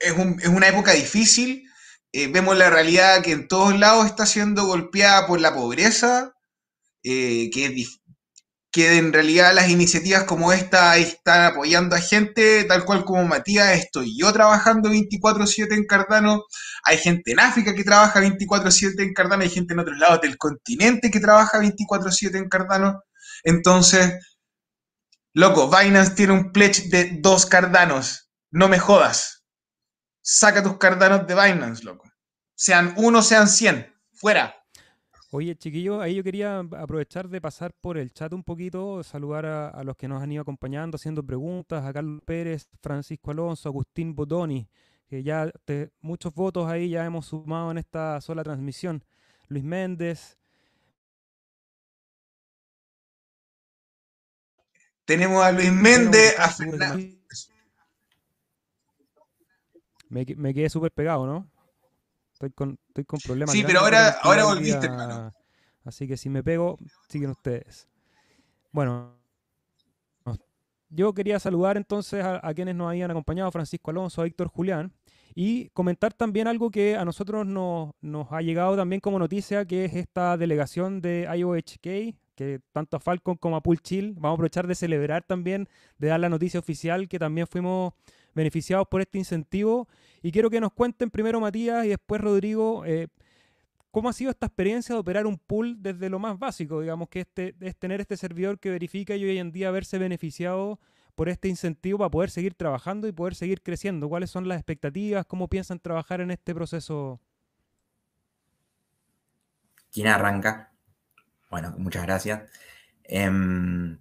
[0.00, 1.68] es una época difícil,
[2.16, 6.32] eh, vemos la realidad que en todos lados está siendo golpeada por la pobreza,
[7.02, 7.86] eh, que,
[8.70, 13.76] que en realidad las iniciativas como esta están apoyando a gente, tal cual como Matías,
[13.76, 16.44] estoy yo trabajando 24/7 en Cardano,
[16.84, 20.38] hay gente en África que trabaja 24/7 en Cardano, hay gente en otros lados del
[20.38, 23.02] continente que trabaja 24/7 en Cardano,
[23.42, 24.12] entonces,
[25.34, 29.33] loco, Binance tiene un pledge de dos Cardanos, no me jodas
[30.24, 32.10] saca tus cardanos de Binance, loco.
[32.56, 33.94] Sean uno, sean cien.
[34.12, 34.56] Fuera.
[35.30, 39.84] Oye, chiquillo, ahí yo quería aprovechar de pasar por el chat un poquito, saludar a,
[39.84, 44.68] los que nos han ido acompañando, haciendo preguntas, a Carlos Pérez, Francisco Alonso, Agustín Botoni,
[45.08, 45.50] que ya
[46.00, 49.04] muchos votos ahí ya hemos sumado en esta sola transmisión.
[49.48, 50.38] Luis Méndez.
[55.04, 57.04] Tenemos a Luis Méndez, a Fernando.
[60.14, 61.50] Me, quedé súper pegado, ¿no?
[62.32, 63.52] Estoy con, estoy con problemas.
[63.52, 65.34] Sí, pero ahora, ahora volviste, hermano.
[65.84, 67.88] Así que si me pego, siguen ustedes.
[68.70, 69.16] Bueno,
[70.88, 74.92] yo quería saludar entonces a, quienes nos habían acompañado, Francisco Alonso, a Héctor Julián,
[75.34, 79.84] y comentar también algo que a nosotros nos, nos ha llegado también como noticia, que
[79.84, 84.34] es esta delegación de IOHK, que tanto a Falcon como a Pool Chill, vamos a
[84.34, 87.94] aprovechar de celebrar también, de dar la noticia oficial que también fuimos
[88.34, 89.88] beneficiados por este incentivo.
[90.22, 93.08] Y quiero que nos cuenten primero Matías y después Rodrigo, eh,
[93.90, 96.80] ¿cómo ha sido esta experiencia de operar un pool desde lo más básico?
[96.80, 100.78] Digamos que este, es tener este servidor que verifica y hoy en día haberse beneficiado
[101.14, 104.08] por este incentivo para poder seguir trabajando y poder seguir creciendo.
[104.08, 105.26] ¿Cuáles son las expectativas?
[105.26, 107.20] ¿Cómo piensan trabajar en este proceso?
[109.92, 110.72] ¿Quién arranca?
[111.50, 112.50] Bueno, muchas gracias.
[113.04, 113.98] Em,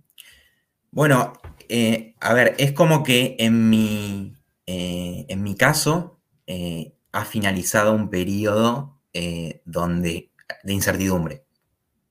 [0.94, 1.34] bueno,
[1.70, 4.36] eh, a ver, es como que en mi,
[4.68, 9.00] eh, en mi caso eh, ha finalizado un periodo
[9.66, 10.32] donde,
[10.64, 11.46] de incertidumbre.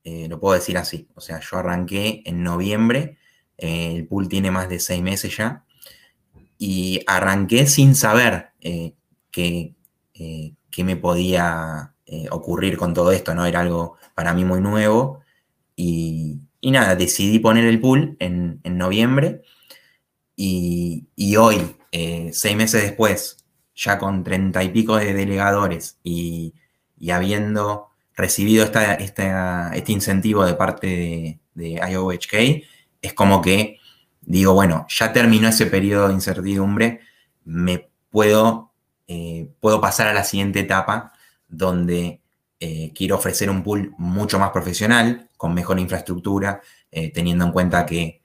[0.04, 1.08] lo puedo decir así.
[1.14, 3.18] O sea, yo arranqué en noviembre,
[3.56, 5.64] el pool tiene más de seis meses ya,
[6.58, 8.50] y arranqué sin saber
[9.30, 9.74] qué,
[10.78, 11.94] me podía
[12.30, 13.46] ocurrir con todo esto, ¿no?
[13.46, 15.20] Era algo para mí muy nuevo.
[15.76, 19.42] Y, nada, decidí poner el pool en, noviembre.
[20.36, 21.76] Y, hoy,
[22.32, 23.44] seis meses después,
[23.74, 26.54] ya con treinta y pico de delegadores y,
[27.10, 32.64] habiendo recibido este incentivo de parte de, IOHK,
[33.02, 33.78] es como que
[34.22, 37.00] digo, bueno, ya terminó ese periodo de incertidumbre,
[37.44, 38.72] me puedo,
[39.08, 41.12] eh, puedo pasar a la siguiente etapa
[41.48, 42.20] donde
[42.60, 47.84] eh, quiero ofrecer un pool mucho más profesional, con mejor infraestructura, eh, teniendo en cuenta
[47.84, 48.22] que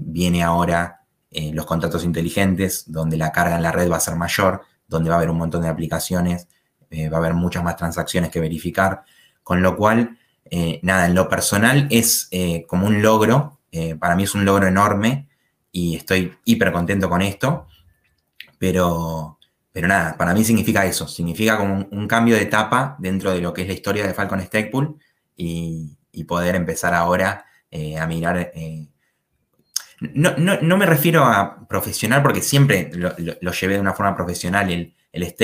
[0.00, 4.62] viene ahora los contratos inteligentes, donde la carga en la red va a ser mayor,
[4.88, 6.48] donde va a haber un montón de aplicaciones,
[6.90, 9.04] eh, va a haber muchas más transacciones que verificar,
[9.44, 13.58] con lo cual, eh, nada, en lo personal es eh, como un logro,
[14.00, 15.28] para mí es un logro enorme
[15.70, 17.68] y estoy hiper contento con esto,
[18.58, 19.38] pero,
[19.70, 23.54] pero nada, para mí significa eso, significa como un, cambio de etapa dentro de lo
[23.54, 24.96] que es la historia de Falcon Stakepool
[25.36, 27.44] y, y poder empezar ahora
[27.98, 28.52] a mirar
[30.00, 35.34] no, me refiero a profesional porque siempre lo, llevé de una forma profesional el, el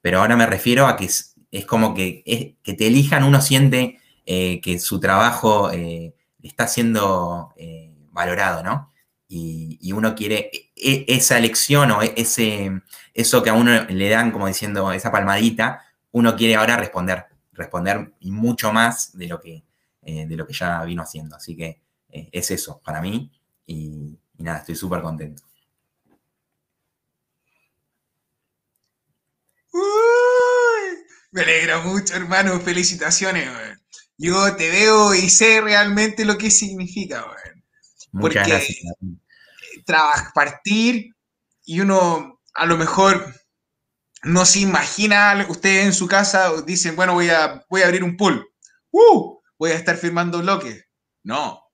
[0.00, 1.34] pero ahora me refiero a que es,
[1.66, 7.94] como que, que te elijan, uno siente eh, que su trabajo eh, está siendo eh,
[8.10, 8.92] valorado, ¿no?
[9.26, 12.82] Y, uno quiere e, e, esa elección o e, ese,
[13.14, 15.82] eso que a uno le dan como diciendo esa palmadita,
[16.12, 19.64] uno quiere ahora responder, responder y mucho más de lo que,
[20.26, 21.36] de lo que ya vino haciendo.
[21.36, 23.30] Así que es eso para mí
[23.66, 25.42] y, nada, estoy súper contento.
[31.30, 32.58] me alegra mucho, hermano.
[32.60, 33.48] Felicitaciones.
[34.16, 37.24] Yo te veo y sé realmente lo que significa.
[38.12, 38.78] Muchas Porque gracias.
[39.84, 41.14] Trabajar, partir
[41.64, 43.34] y uno a lo mejor
[44.24, 48.16] no se imagina, ustedes en su casa dicen, bueno, voy a, voy a abrir un
[48.16, 48.48] pool.
[48.90, 49.37] ¡Uh!
[49.58, 50.86] Voy a estar firmando bloques.
[51.24, 51.68] No,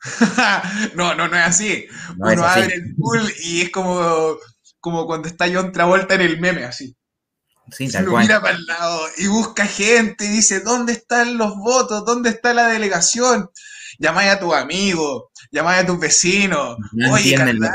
[0.94, 1.86] no, no, no es así.
[2.16, 4.36] Uno abre el pool y es como,
[4.80, 6.94] como cuando está John Travolta en el meme, así.
[7.70, 11.54] Sí, Se lo mira para el lado y busca gente y dice, ¿dónde están los
[11.56, 12.04] votos?
[12.06, 13.50] ¿Dónde está la delegación?
[13.98, 16.78] Llamáis a tu amigo, llamáis a tus vecinos.
[16.92, 17.68] No, entienden, lo,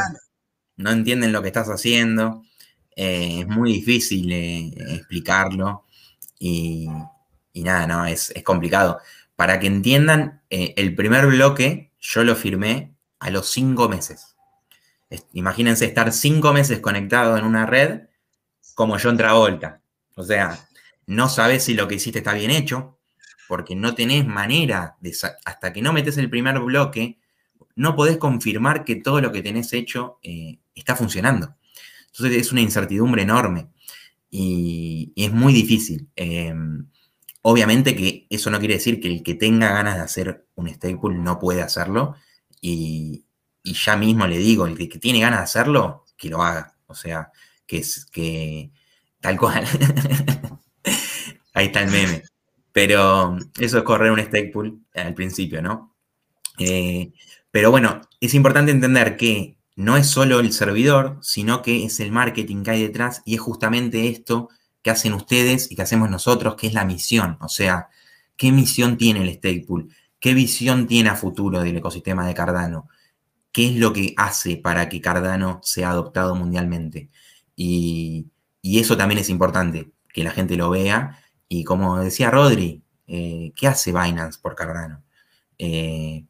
[0.77, 2.43] no entienden lo que estás haciendo.
[2.95, 5.85] Eh, es muy difícil eh, explicarlo.
[6.39, 6.87] Y,
[7.53, 8.99] nada, no, es, es complicado.
[9.43, 14.37] Para que entiendan, eh, el primer bloque yo lo firmé a los cinco meses.
[15.33, 18.03] Imagínense estar cinco meses conectado en una red
[18.73, 19.81] como yo en Travolta.
[20.15, 20.65] O sea,
[21.07, 22.97] no sabes si lo que hiciste está bien hecho,
[23.49, 27.19] porque no tenés manera de, hasta que no metes el primer bloque,
[27.75, 31.57] no podés confirmar que todo lo que tenés hecho eh, está funcionando.
[32.13, 33.67] Entonces es una incertidumbre enorme
[34.31, 36.07] y, es muy difícil.
[36.15, 36.87] Em,
[37.45, 41.15] Obviamente que eso no quiere decir que el que tenga ganas de hacer un staple
[41.15, 42.15] no puede hacerlo.
[42.61, 43.25] Y,
[43.63, 46.77] ya mismo le digo, el que, tiene ganas de hacerlo, que lo haga.
[46.87, 47.31] O sea,
[47.65, 48.71] que es que
[49.19, 49.65] tal cual.
[51.53, 52.23] Ahí está el meme.
[52.71, 55.95] Pero eso es correr un stakepool al principio, ¿no?
[56.59, 57.11] Eh,
[57.51, 62.11] pero bueno, es importante entender que no es solo el servidor, sino que es el
[62.11, 64.49] marketing que hay detrás y es justamente esto
[64.83, 67.37] que hacen ustedes y que hacemos nosotros, que es la misión.
[67.41, 67.89] O sea,
[68.35, 69.89] ¿qué misión tiene el Stakepool?
[70.19, 72.87] ¿Qué visión tiene a futuro del ecosistema de Cardano?
[73.51, 77.09] ¿Qué es lo que hace para que Cardano sea adoptado mundialmente?
[77.55, 78.27] Y,
[78.63, 81.19] eso también es importante, que la gente lo vea.
[81.47, 85.03] Y como decía Rodri, eh, ¿qué hace Binance por Cardano?
[85.57, 86.25] Eh,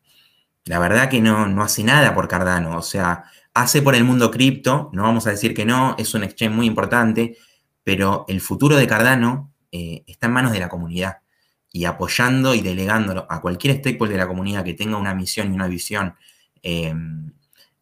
[0.65, 2.77] la verdad que no, no hace nada por Cardano.
[2.77, 6.23] O sea, hace por el mundo cripto, no vamos a decir que no, es un
[6.23, 7.37] exchange muy importante,
[7.83, 11.17] pero el futuro de Cardano eh, está en manos de la comunidad
[11.71, 15.55] y apoyando y delegando a cualquier stakeholder de la comunidad que tenga una misión y
[15.55, 16.15] una visión
[16.61, 17.33] em,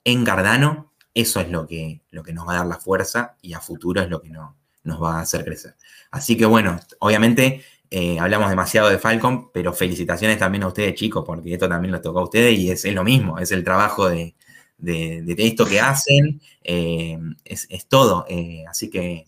[0.04, 3.54] en Cardano, eso es lo que, lo que nos va a dar la fuerza y
[3.54, 5.76] a futuro es lo que nos va a hacer crecer.
[6.10, 11.26] Así que bueno, obviamente eh, hablamos demasiado de Falcon, pero felicitaciones también a ustedes chicos,
[11.26, 14.34] porque esto también les tocó a ustedes y es, lo mismo, es el trabajo de,
[14.80, 18.26] esto que hacen, eh, es, es, todo.
[18.70, 19.26] así que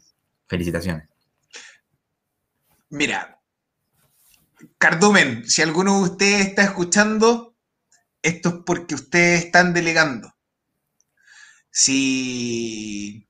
[0.53, 1.09] Felicitaciones.
[2.91, 3.41] Mira,
[4.77, 7.55] Cardumen, si alguno de ustedes está escuchando,
[8.21, 10.31] esto es porque ustedes están delegando.
[11.71, 13.27] Si,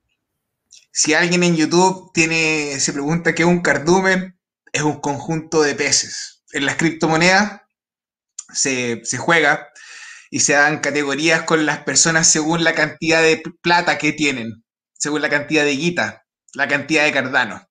[0.92, 4.38] si alguien en YouTube tiene, se pregunta qué es un cardumen,
[4.70, 6.42] es un conjunto de peces.
[6.52, 7.62] En las criptomonedas
[8.52, 9.68] se, se juega
[10.30, 14.62] y se dan categorías con las personas según la cantidad de plata que tienen.
[14.98, 16.23] según la cantidad de guita,
[16.54, 17.68] la cantidad de Cardano.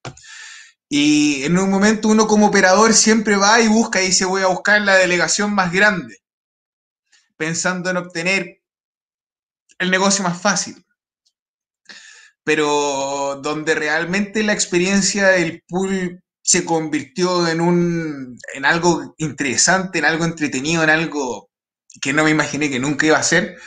[0.88, 4.48] Y en un momento uno como operador siempre va y busca y dice voy a
[4.48, 6.18] buscar la delegación más grande,
[7.36, 8.62] pensando en obtener
[9.78, 10.84] el negocio más fácil.
[12.44, 20.04] Pero donde realmente la experiencia del pool se convirtió en un en algo interesante, en
[20.04, 21.50] algo entretenido, en algo
[22.02, 23.58] que no me imaginé que nunca iba a ser,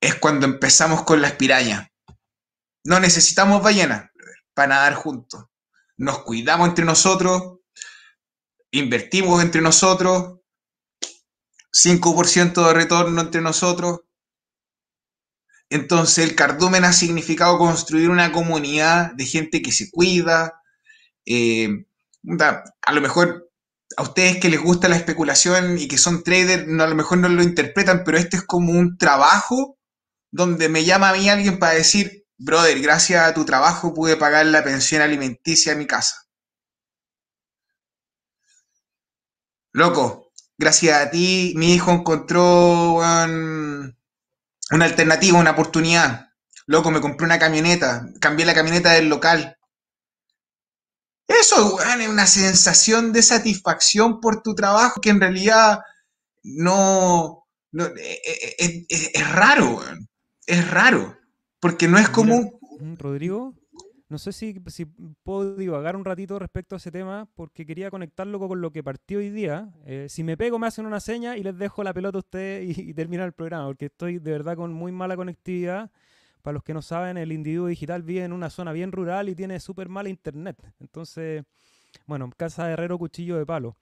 [0.00, 1.88] es cuando empezamos con las pirañas.
[2.84, 4.08] No necesitamos ballenas
[4.58, 5.44] para nadar juntos.
[5.98, 7.60] Nos cuidamos entre nosotros,
[8.72, 10.40] invertimos entre nosotros,
[11.72, 14.00] 5% de retorno entre nosotros.
[15.70, 20.60] Entonces el cardumen ha significado construir una comunidad de gente que se cuida.
[21.24, 21.86] Eh,
[22.82, 23.52] a lo mejor
[23.96, 27.28] a ustedes que les gusta la especulación y que son traders, a lo mejor no
[27.28, 29.78] lo interpretan, pero este es como un trabajo
[30.32, 34.46] donde me llama a mí alguien para decir, brother, gracias a tu trabajo pude pagar
[34.46, 36.28] la pensión alimenticia de mi casa.
[39.72, 43.94] Loco, gracias a ti mi hijo encontró una
[44.70, 46.30] alternativa, una oportunidad.
[46.66, 49.58] Loco, me compré una camioneta, cambié la camioneta del local.
[51.26, 55.80] Eso, es una sensación de satisfacción por tu trabajo que en realidad
[56.42, 57.46] no,
[57.78, 59.82] eh, eh, eh, es, raro,
[60.46, 61.17] es raro,
[61.60, 62.52] porque no es común.
[62.98, 63.54] Rodrigo,
[64.08, 64.86] no sé si, si,
[65.22, 69.18] puedo divagar un ratito respecto a ese tema, porque quería conectarlo con lo que partió
[69.18, 69.70] hoy día.
[70.08, 72.90] si me pego, me hacen una seña y les dejo la pelota a ustedes y,
[72.90, 75.90] y terminar el programa, porque estoy de verdad con muy mala conectividad.
[76.42, 79.34] Para los que no saben, el individuo digital vive en una zona bien rural y
[79.34, 80.56] tiene súper mala internet.
[80.78, 81.44] Entonces,
[82.06, 83.76] bueno, casa de herrero, cuchillo de palo.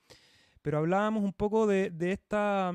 [0.62, 2.72] Pero hablábamos un poco de, esta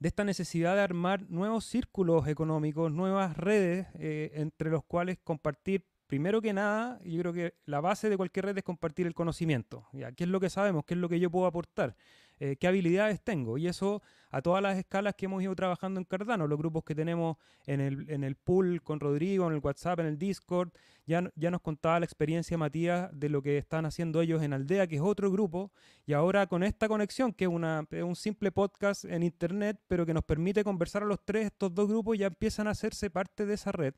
[0.00, 5.84] de esta necesidad de armar nuevos círculos económicos, nuevas redes eh, entre los cuales compartir,
[6.06, 9.86] primero que nada, yo creo que la base de cualquier red es compartir el conocimiento.
[9.92, 10.84] ¿Qué es lo que sabemos?
[10.86, 11.94] ¿Qué es lo que yo puedo aportar?
[12.42, 13.58] Eh, qué habilidades tengo.
[13.58, 16.94] Y eso a todas las escalas que hemos ido trabajando en Cardano, los grupos que
[16.94, 17.36] tenemos
[17.66, 20.70] en el, en el pool con Rodrigo, en el WhatsApp, en el Discord,
[21.04, 24.86] ya, ya nos contaba la experiencia Matías de lo que están haciendo ellos en Aldea,
[24.86, 25.70] que es otro grupo,
[26.06, 30.14] y ahora con esta conexión, que es, una, un simple podcast en Internet, pero que
[30.14, 33.54] nos permite conversar a los tres, estos dos grupos ya empiezan a hacerse parte de
[33.54, 33.94] esa red.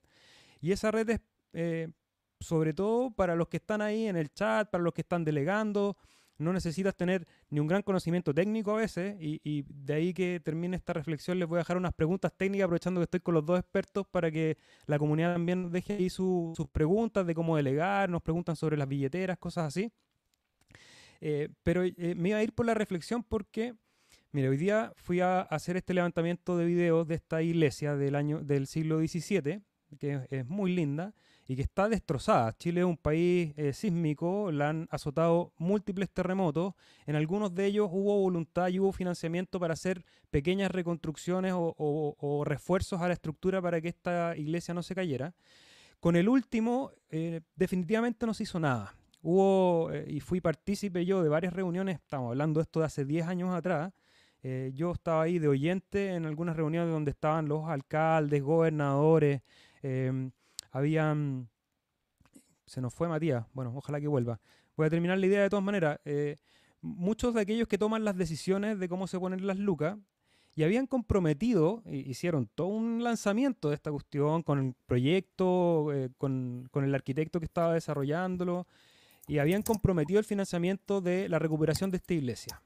[0.60, 1.20] Y esa red es...
[1.52, 1.88] Eh,
[2.40, 5.96] sobre todo para los que están ahí en el chat, para los que están delegando,
[6.42, 10.76] no necesitas tener ni un gran conocimiento técnico a veces, y, de ahí que termine
[10.76, 13.58] esta reflexión les voy a dejar unas preguntas técnicas, aprovechando que estoy con los dos
[13.58, 18.56] expertos, para que la comunidad también deje ahí sus preguntas de cómo delegar, nos preguntan
[18.56, 19.92] sobre las billeteras, cosas así.
[21.20, 23.74] Eh, pero eh, me iba a ir por la reflexión porque,
[24.32, 28.40] mira, hoy día fui a hacer este levantamiento de videos de esta iglesia del, año,
[28.42, 29.62] del siglo XVII,
[30.00, 31.14] que es muy linda,
[31.46, 32.52] y que está destrozada.
[32.58, 36.74] Chile es un país eh, sísmico, la han azotado múltiples terremotos,
[37.06, 43.00] en algunos de ellos hubo voluntad y hubo financiamiento para hacer pequeñas reconstrucciones o, refuerzos
[43.00, 45.34] a la estructura para que esta iglesia no se cayera.
[46.00, 48.94] Con el último, eh, definitivamente no se hizo nada.
[49.22, 53.04] Hubo, eh, y fui partícipe yo de varias reuniones, estamos hablando de esto de hace
[53.04, 53.92] 10 años atrás,
[54.74, 59.40] yo estaba ahí de oyente en algunas reuniones donde estaban los alcaldes, gobernadores,
[59.82, 60.32] em,
[60.72, 61.48] habían...
[62.66, 64.40] Se nos fue Matías, bueno, ojalá que vuelva.
[64.76, 66.00] Voy a terminar la idea de todas maneras.
[66.04, 66.36] Eh,
[66.80, 69.98] muchos de aquellos que toman las decisiones de cómo se ponen las lucas
[70.54, 76.68] y habían comprometido, hicieron todo un lanzamiento de esta cuestión con el proyecto, eh, con,
[76.74, 78.66] el arquitecto que estaba desarrollándolo,
[79.26, 82.60] y habían comprometido el financiamiento de la recuperación de esta iglesia.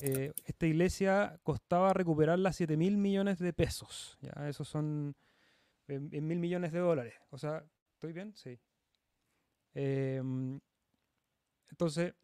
[0.00, 4.18] Eh, esta iglesia costaba recuperarla 7 mil millones de pesos.
[4.20, 4.48] ¿ya?
[4.48, 5.14] Esos son
[5.90, 7.14] en, mil millones de dólares.
[7.30, 7.64] O sea,
[7.94, 8.34] ¿estoy bien?
[8.34, 8.58] Sí.
[9.74, 10.60] Em,
[11.70, 12.14] entonces,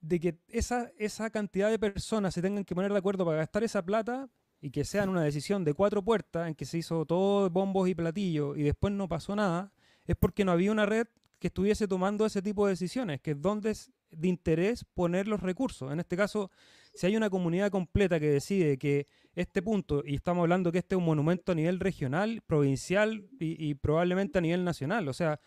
[0.00, 3.64] de que esa, esa cantidad de personas se tengan que poner de acuerdo para gastar
[3.64, 4.28] esa plata
[4.60, 7.94] y que sean una decisión de cuatro puertas en que se hizo todo bombos y
[7.94, 9.72] platillos y después no pasó nada,
[10.04, 11.06] es porque no había una red
[11.38, 13.76] que estuviese tomando ese tipo de decisiones, que es donde
[14.10, 15.92] de interés poner los recursos.
[15.92, 16.50] En este caso,
[16.94, 20.94] si hay una comunidad completa que decide que este punto, y estamos hablando que este
[20.94, 25.40] es un monumento a nivel regional, provincial y, probablemente a nivel nacional, o sea,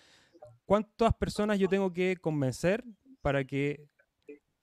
[0.66, 2.84] ¿cuántas personas yo tengo que convencer
[3.22, 3.88] para que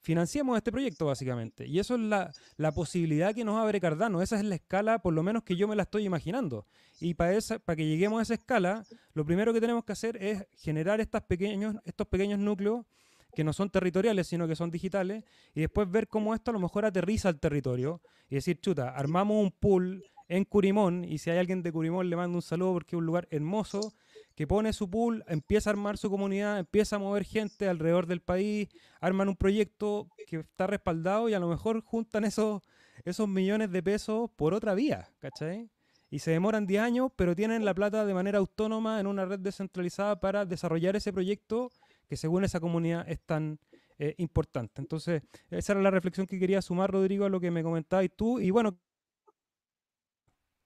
[0.01, 1.67] financiemos este proyecto, básicamente?
[1.67, 5.13] Y eso es la, la, posibilidad que nos abre Cardano, esa es la escala, por
[5.13, 6.65] lo menos que yo me la estoy imaginando.
[6.99, 8.83] Y para, esa, para que lleguemos a esa escala,
[9.13, 12.85] lo primero que tenemos que hacer es generar estas pequeños, estos pequeños núcleos
[13.33, 15.23] que no son territoriales, sino que son digitales,
[15.53, 19.41] y después ver cómo esto a lo mejor aterriza al territorio y decir, chuta, armamos
[19.41, 22.95] un pool en Curimón, y si hay alguien de Curimón le mando un saludo porque
[22.95, 23.93] es un lugar hermoso,
[24.35, 28.21] que pone su pool, empieza a armar su comunidad, empieza a mover gente alrededor del
[28.21, 28.69] país,
[29.01, 32.61] arman un proyecto que está respaldado y a lo mejor juntan esos,
[33.03, 35.69] esos millones de pesos por otra vía, ¿cachai?
[36.09, 39.39] Y se demoran 10 años, pero tienen la plata de manera autónoma en una red
[39.39, 41.69] descentralizada para desarrollar ese proyecto
[42.09, 43.59] que según esa comunidad es tan
[43.99, 44.81] eh, importante.
[44.81, 48.39] Entonces, esa era la reflexión que quería sumar, Rodrigo, a lo que me comentabas tú.
[48.39, 48.79] Y bueno,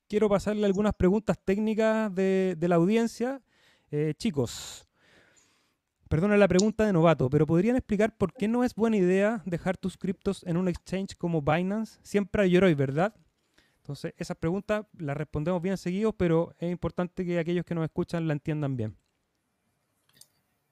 [0.07, 3.41] quiero pasarle algunas preguntas técnicas de, la audiencia.
[3.91, 4.87] Eh, chicos,
[6.07, 9.77] perdona la pregunta de novato, pero ¿podrían explicar por qué no es buena idea dejar
[9.77, 11.99] tus criptos en un exchange como Binance?
[12.03, 13.13] Siempre hay hoy, ¿verdad?
[13.77, 18.27] Entonces, esas preguntas las respondemos bien seguidos, pero es importante que aquellos que nos escuchan
[18.27, 18.95] la entiendan bien.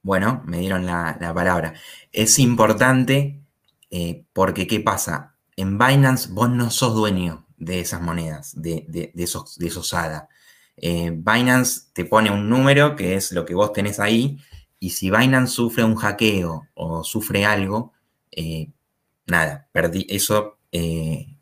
[0.04, 1.74] Bueno, me dieron la, palabra.
[2.12, 3.44] Es importante
[3.92, 5.36] eh, porque, ¿qué pasa?
[5.56, 10.28] En Binance vos no sos dueño de esas monedas, de, esos, de esos ADA.
[10.78, 14.40] Eh, Binance te pone un número que es lo que vos tenés ahí
[14.80, 17.94] y si Binance sufre un hackeo o sufre algo,
[18.32, 18.72] eh,
[19.28, 20.58] nada, perdí, eso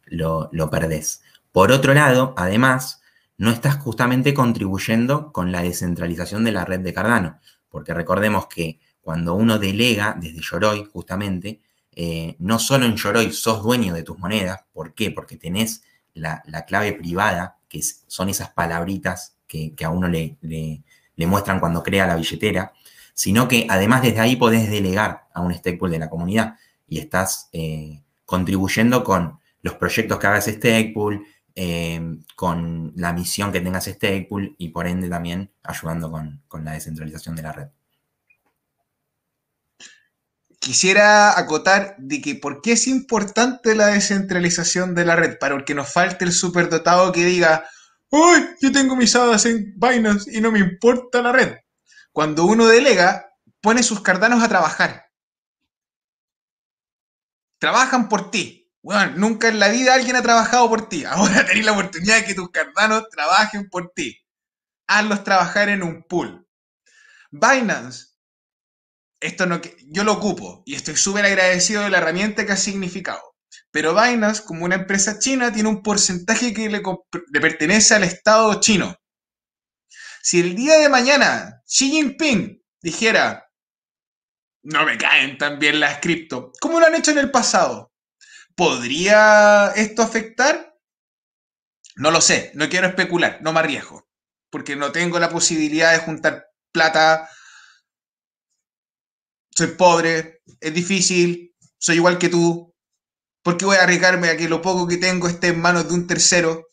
[0.06, 1.22] lo, lo perdés.
[1.52, 3.02] Por otro lado, además,
[3.38, 7.40] no estás justamente contribuyendo con la descentralización de la red de Cardano
[7.70, 11.62] porque recordemos que cuando uno delega desde Yoroi, justamente,
[11.96, 15.12] eh, no solo en Yoroi sos dueño de tus monedas, ¿por qué?
[15.12, 20.38] Porque tenés la, clave privada, que son esas palabritas que, a uno le,
[21.18, 22.74] muestran cuando crea la billetera,
[23.14, 26.56] sino que además desde ahí podés delegar a un stakepool de la comunidad
[26.88, 31.26] y estás eh, contribuyendo con los proyectos que hagas stakepool,
[31.56, 32.02] eh,
[32.36, 37.42] con la misión que tengas Stakepool y por ende también ayudando con, la descentralización de
[37.42, 37.68] la red.
[40.60, 45.74] Quisiera acotar de que por qué es importante la descentralización de la red, para que
[45.74, 47.66] nos falte el superdotado que diga,
[48.10, 48.56] ¡Uy!
[48.62, 51.58] Yo tengo mis hadas en Binance y no me importa la red.
[52.12, 55.06] Cuando uno delega, pone sus cardanos a trabajar.
[57.60, 61.06] Trabajan por ti bueno, nunca en la vida alguien ha trabajado por ti.
[61.06, 64.18] Ahora tenés la oportunidad de que tus cardanos trabajen por ti.
[64.88, 66.48] Hazlos trabajar en un pool.
[67.32, 68.08] Binance,
[69.20, 73.22] esto no, yo lo ocupo y estoy súper agradecido de la herramienta que ha significado.
[73.72, 76.82] Pero Binance, como una empresa china, tiene un porcentaje que le,
[77.32, 78.96] le pertenece al Estado chino.
[80.22, 83.50] Si el día de mañana Xi Jinping dijera,
[84.64, 87.89] no me caen tan bien las cripto, como lo han hecho en el pasado,
[88.60, 90.78] ¿Podría esto afectar?
[91.96, 94.10] No lo sé, no quiero especular, no me arriesgo,
[94.50, 97.30] porque no tengo la posibilidad de juntar plata.
[99.56, 102.76] Soy pobre, es difícil, soy igual que tú.
[103.44, 105.94] ¿Por qué voy a arriesgarme a que lo poco que tengo esté en manos de
[105.94, 106.68] un tercero?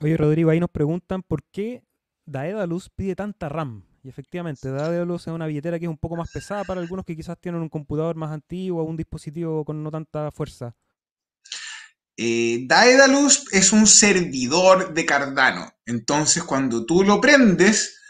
[0.00, 1.84] Oye, Rodrigo, ahí nos preguntan por qué
[2.24, 3.89] Daedalus pide tanta RAM.
[4.02, 7.14] Y efectivamente, Daedalus es una billetera que es un poco más pesada para algunos que
[7.14, 10.74] quizás tienen un computador más antiguo o un dispositivo con no tanta fuerza.
[12.16, 15.72] Eh, Daedalus es un servidor de Cardano.
[15.84, 18.00] Entonces, cuando tú lo prendes,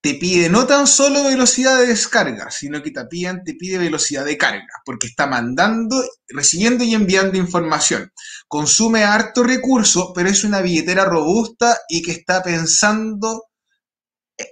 [0.00, 4.38] te pide no tan solo velocidad de descarga, sino que también te pide velocidad de
[4.38, 8.12] carga, porque está mandando, recibiendo y enviando información.
[8.46, 13.47] Consume harto recurso, pero es una billetera robusta y que está pensando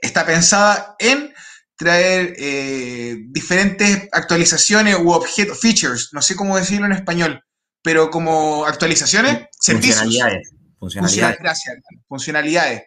[0.03, 1.32] está pensada en
[1.76, 7.43] traer eh, diferentes actualizaciones u objetos, features, no sé cómo decirlo en español,
[7.82, 11.39] pero como actualizaciones, funcionalidades, funcionalidades.
[11.39, 11.76] Gracias,
[12.09, 12.82] funcionalidades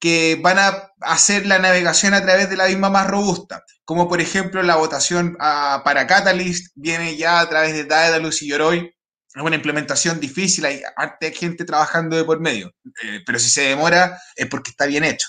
[0.00, 4.20] que van a hacer la navegación a través de la misma más robusta, como por
[4.20, 8.94] ejemplo la votación para Catalyst viene ya a través de Daedalus y Yoroi,
[9.34, 12.72] es una implementación difícil, hay, hay gente trabajando de por medio,
[13.02, 15.26] eh, pero si se demora es porque está bien hecho.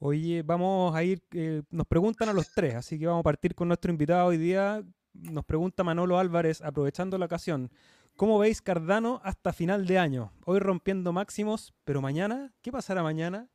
[0.00, 3.56] Oye, vamos a ir, eh, nos preguntan a los tres, así que vamos a partir
[3.56, 4.80] con nuestro invitado hoy día.
[5.12, 7.72] Nos pregunta Manolo Álvarez, aprovechando la ocasión,
[8.14, 10.32] ¿cómo veis Cardano hasta final de año?
[10.44, 13.48] Hoy rompiendo máximos, pero mañana, ¿qué pasará mañana?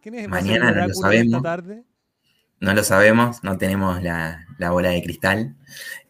[0.00, 1.36] ¿Quién es mañana no lo sabemos.
[1.36, 1.84] Esta tarde?
[2.58, 5.56] No lo sabemos, no tenemos la, bola de cristal.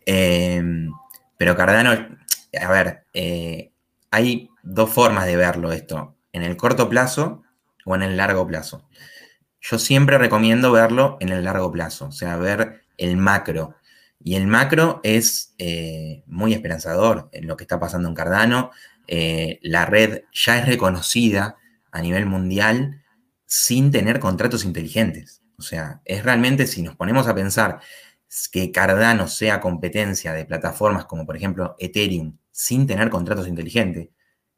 [0.07, 0.93] Em,
[1.37, 3.73] pero Cardano, a ver, eh,
[4.13, 7.43] hay dos formas de verlo esto, en el corto plazo
[7.85, 8.87] o en el largo plazo
[9.63, 13.77] yo siempre recomiendo verlo en el largo plazo, o sea, ver el macro.
[14.19, 18.73] Y el macro es eh, muy esperanzador en lo que está pasando en Cardano.
[19.07, 21.57] Eh, la red ya es reconocida
[21.93, 23.03] a nivel mundial
[23.47, 25.43] sin tener contratos inteligentes.
[25.57, 27.81] O sea, es realmente, si nos ponemos a pensar
[28.51, 34.09] que Cardano sea competencia de plataformas como por ejemplo Ethereum sin tener contratos inteligentes,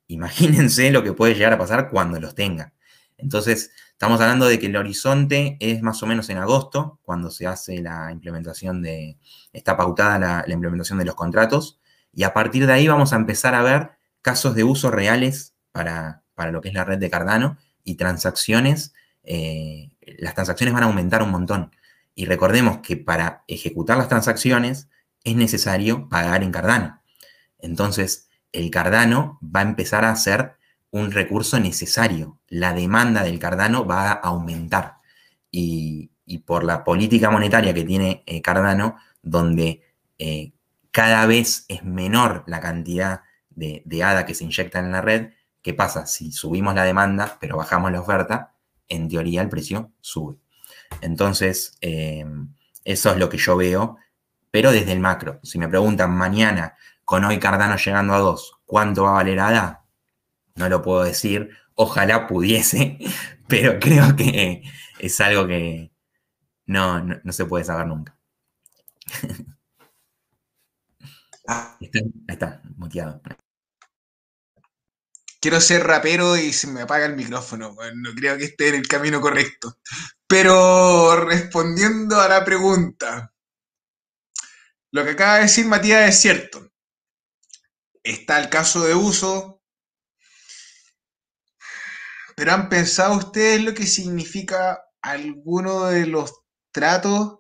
[0.07, 2.73] imagínense lo que puede llegar a pasar cuando los tenga.
[3.19, 7.47] Entonces, estamos hablando de que el horizonte es más o menos en agosto, cuando se
[7.47, 9.19] hace la implementación de,
[9.53, 11.81] está pautada la, implementación de los contratos,
[12.13, 16.23] y a partir de ahí vamos a empezar a ver casos de uso reales para,
[16.51, 21.23] lo que es la red de Cardano y transacciones, eh, las transacciones van a aumentar
[21.23, 21.71] un montón.
[22.17, 24.89] Y recordemos que para ejecutar las transacciones
[25.23, 27.01] es necesario pagar en Cardano.
[27.59, 30.57] Entonces, el Cardano va a empezar a ser
[30.95, 32.39] un recurso necesario.
[32.49, 34.99] La demanda del Cardano va a aumentar.
[35.51, 36.11] Y,
[36.47, 39.83] por la política monetaria que tiene eh, Cardano, donde
[40.19, 40.53] eh,
[40.91, 45.33] cada vez es menor la cantidad de, ADA que se inyecta en la red,
[45.63, 46.07] ¿qué pasa?
[46.07, 48.55] Si subimos la demanda, pero bajamos la oferta,
[48.89, 50.37] en teoría el precio sube.
[51.01, 52.25] Entonces, eh,
[52.85, 53.97] eso es lo que yo veo,
[54.51, 55.41] pero desde el macro.
[55.43, 59.84] Si me preguntan mañana, con hoy Cardano llegando a 2, ¿cuánto va a valer ADA?
[60.57, 62.99] No lo puedo decir, ojalá pudiese,
[63.49, 64.63] pero creo que
[64.99, 65.93] es algo que
[66.67, 68.19] no, no, se puede saber nunca.
[71.47, 71.77] Ah.
[71.79, 73.21] Está, está, muteado.
[75.43, 77.77] Quiero ser rapero y se me apaga el micrófono.
[77.97, 79.77] no creo que esté en el camino correcto.
[80.27, 83.35] Pero respondiendo a la pregunta,
[84.91, 86.73] lo que acaba de decir Matías es cierto.
[88.03, 89.64] Está el caso de uso,
[92.37, 96.32] pero ¿han pensado ustedes lo que significa alguno de los
[96.72, 97.39] tratos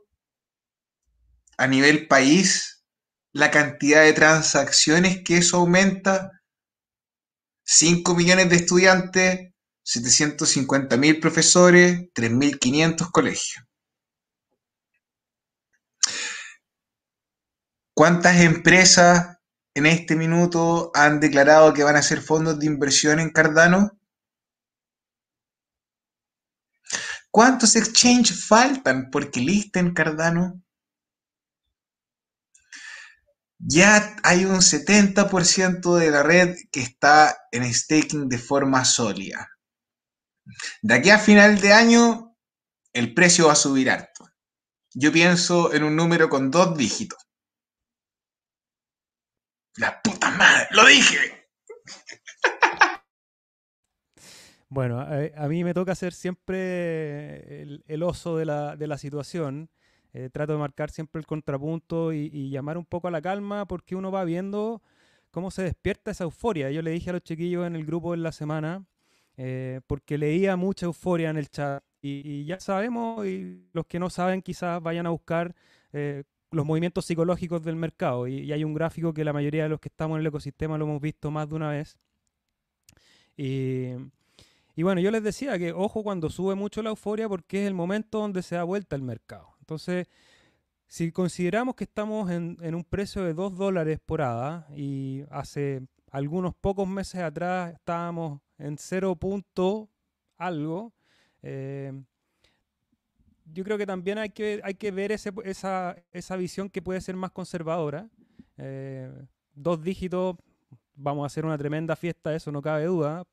[1.56, 2.84] a nivel país?
[3.32, 6.30] La cantidad de transacciones que eso aumenta.
[7.66, 13.64] 5 millones de estudiantes, 750 mil profesores, 3.500 colegios.
[17.94, 19.38] ¿Cuántas empresas
[19.74, 23.98] en este minuto han declarado que van a hacer fondos de inversión en Cardano?
[27.34, 30.62] ¿Cuántos exchanges faltan porque listen Cardano?
[33.58, 39.50] Ya hay un 70% de la red que está en staking de forma sólida.
[40.80, 42.36] De aquí a final de año,
[42.92, 44.30] el precio va a subir harto.
[44.92, 47.18] Yo pienso en un número con dos dígitos.
[49.74, 51.43] La puta madre, lo dije.
[54.74, 59.70] Bueno, a, mí me toca ser siempre el, oso de la, situación.
[60.12, 63.94] Eh, trato de marcar siempre el contrapunto y, llamar un poco a la calma porque
[63.94, 64.82] uno va viendo
[65.30, 66.72] cómo se despierta esa euforia.
[66.72, 68.84] Yo le dije a los chiquillos en el grupo en la semana,
[69.36, 74.10] eh, porque leía mucha euforia en el chat y, ya sabemos, y los que no
[74.10, 75.54] saben quizás vayan a buscar
[75.92, 78.26] eh, los movimientos psicológicos del mercado.
[78.26, 80.76] Y, y, hay un gráfico que la mayoría de los que estamos en el ecosistema
[80.78, 81.96] lo hemos visto más de una vez.
[83.36, 83.94] Y
[84.76, 87.74] y bueno, yo les decía que ojo cuando sube mucho la euforia porque es el
[87.74, 89.54] momento donde se da vuelta el mercado.
[89.60, 90.08] Entonces,
[90.86, 96.54] si consideramos que estamos en, un precio de 2 dólares por ADA y hace algunos
[96.54, 99.88] pocos meses atrás estábamos en 0 punto
[100.36, 100.92] algo,
[101.42, 101.92] eh,
[103.46, 105.32] yo creo que también hay que, hay que ver esa,
[106.12, 108.08] esa, visión que puede ser más conservadora.
[108.56, 109.10] Eh,
[109.52, 110.36] dos dígitos,
[110.94, 113.24] vamos a hacer una tremenda fiesta, eso no cabe duda,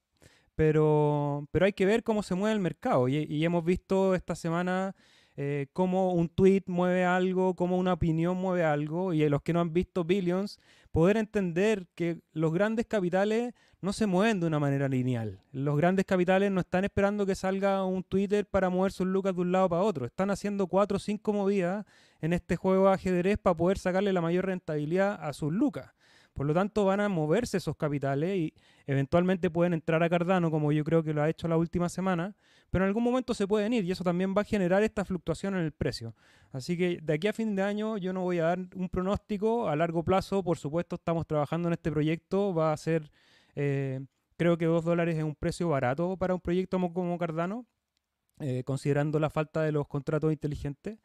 [0.61, 3.07] pero, pero hay que ver cómo se mueve el mercado.
[3.07, 4.95] Y, hemos visto esta semana
[5.35, 9.11] eh, cómo un tweet mueve algo, cómo una opinión mueve algo.
[9.11, 10.59] Y los que no han visto Billions,
[10.91, 15.39] poder entender que los grandes capitales no se mueven de una manera lineal.
[15.51, 19.41] Los grandes capitales no están esperando que salga un Twitter para mover sus lucas de
[19.41, 20.05] un lado para otro.
[20.05, 21.87] Están haciendo cuatro o cinco movidas
[22.21, 25.91] en este juego de ajedrez para poder sacarle la mayor rentabilidad a sus lucas.
[26.33, 28.53] Por lo tanto, van a moverse esos capitales y
[28.87, 32.35] eventualmente pueden entrar a Cardano, como yo creo que lo ha hecho la última semana,
[32.69, 35.55] pero en algún momento se pueden ir y eso también va a generar esta fluctuación
[35.55, 36.15] en el precio.
[36.51, 39.67] Así que de aquí a fin de año yo no voy a dar un pronóstico.
[39.67, 42.53] A largo plazo, por supuesto, estamos trabajando en este proyecto.
[42.53, 43.11] Va a ser,
[43.55, 43.99] eh,
[44.37, 47.65] creo que 2 dólares es un precio barato para un proyecto como, Cardano,
[48.39, 50.97] eh, considerando la falta de los contratos inteligentes.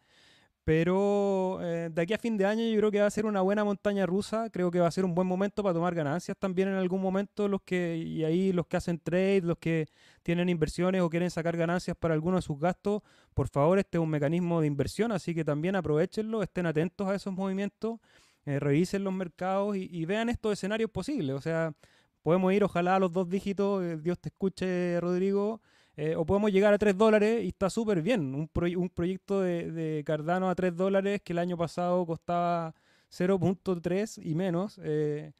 [0.67, 3.41] Pero eh, de aquí a fin de año yo creo que va a ser una
[3.41, 4.51] buena montaña rusa.
[4.51, 7.47] Creo que va a ser un buen momento para tomar ganancias también en algún momento.
[7.47, 9.87] Los que, y ahí los que hacen trade, los que
[10.25, 13.03] tienen inversiones o quieren sacar ganancias para alguno de sus gastos,
[13.33, 17.15] por favor, este es un mecanismo de inversión, así que también aprovechenlo, estén atentos a
[17.15, 18.01] esos movimientos,
[18.45, 21.37] eh, revisen los mercados y, vean estos escenarios posibles.
[21.37, 21.75] O sea,
[22.23, 25.61] podemos ir ojalá a los dos dígitos, eh, Dios te escuche, Rodrigo.
[25.97, 28.35] Eh, o podemos llegar a 3 dólares y está súper bien.
[28.35, 32.75] Un, un proyecto de, Cardano a 3 dólares que el año pasado costaba
[33.11, 34.79] 0.3 y menos.
[34.83, 35.33] Eh,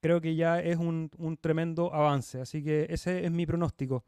[0.00, 2.40] creo que ya es un, un tremendo avance.
[2.40, 4.04] Así que ese es mi pronóstico.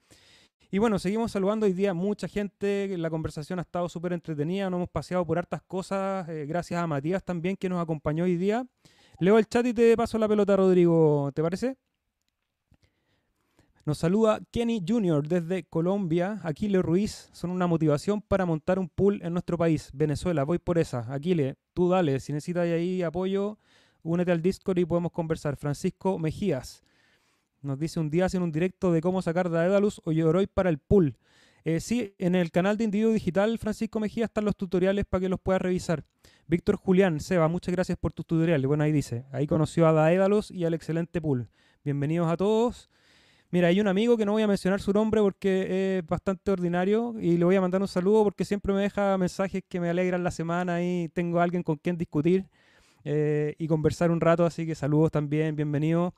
[0.71, 4.79] Y bueno, seguimos saludando hoy día mucha gente, la conversación ha estado súper entretenida, nos
[4.79, 8.67] hemos paseado por hartas cosas, eh, gracias a Matías también que nos acompañó hoy día.
[9.21, 11.77] Leo el chat y te paso la pelota, Rodrigo, ¿te parece?
[13.87, 15.29] Nos saluda Kenny Jr.
[15.29, 16.41] desde Colombia.
[16.43, 20.43] Aquile Ruiz son una motivación para montar un pool en nuestro país, Venezuela.
[20.43, 21.07] Voy por esa.
[21.15, 22.19] Aquile, tú dale.
[22.19, 23.61] Si necesitas ahí apoyo,
[24.03, 25.55] únete al Discord y podemos conversar.
[25.55, 26.83] Francisco Mejías
[27.63, 30.79] nos dice un día hacen un directo de cómo sacar Daedalus o Yoroi para el
[30.79, 31.17] pool.
[31.65, 35.29] Eh, sí, en el canal de Individuo Digital, Francisco Mejía, están los tutoriales para que
[35.29, 36.05] los puedas revisar.
[36.49, 38.67] Víctor Julián, Seba, muchas gracias por tus tutoriales.
[38.67, 41.51] Bueno, ahí dice, ahí conoció a Daedalus y al excelente pool.
[41.85, 42.91] Bienvenidos a todos.
[43.51, 47.15] Mira, hay un amigo que no voy a mencionar su nombre porque es bastante ordinario
[47.21, 50.25] y le voy a mandar un saludo porque siempre me deja mensajes que me alegran
[50.25, 52.47] la semana y tengo a alguien con quien discutir
[53.05, 56.13] eh, y conversar un rato, así que saludos también, bienvenido.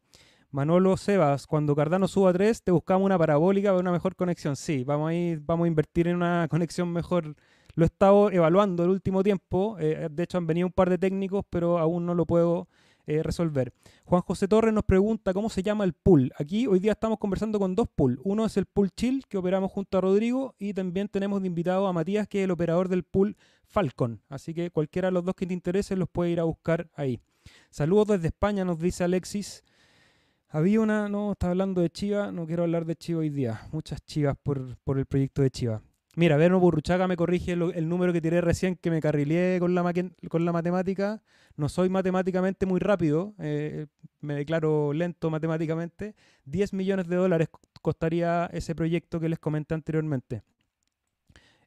[0.50, 4.56] Manolo Sebas, cuando Cardano suba a 3, te buscamos una parabólica para una mejor conexión.
[4.56, 7.34] Sí, vamos a, ir, vamos a invertir en una conexión mejor.
[7.74, 9.76] Lo he estado evaluando el último tiempo.
[9.78, 12.68] Eh, de hecho, han venido un par de técnicos, pero aún no lo puedo
[13.08, 13.72] eh, resolver.
[14.04, 16.30] Juan José Torres nos pregunta cómo se llama el pool.
[16.38, 18.20] Aquí hoy día estamos conversando con dos pools.
[18.22, 21.86] Uno es el pool Chill, que operamos junto a Rodrigo, y también tenemos de invitado
[21.86, 24.20] a Matías, que es el operador del pool Falcon.
[24.28, 27.18] Así que cualquiera de los dos que te interese los puede ir a buscar ahí.
[27.70, 29.64] Saludos desde España, nos dice Alexis.
[30.50, 33.62] Había una, no, está hablando de Chiva, no quiero hablar de Chiva hoy día.
[33.72, 35.82] Muchas chivas por, por el proyecto de Chiva.
[36.18, 39.84] Mira, Verno Burruchaga me corrige el, número que tiré recién, que me carrileé con la,
[40.28, 41.22] con la matemática.
[41.54, 43.86] No soy matemáticamente muy rápido, eh,
[44.20, 46.16] me declaro lento matemáticamente.
[46.46, 47.50] 10 millones de dólares
[47.82, 50.42] costaría ese proyecto que les comenté anteriormente.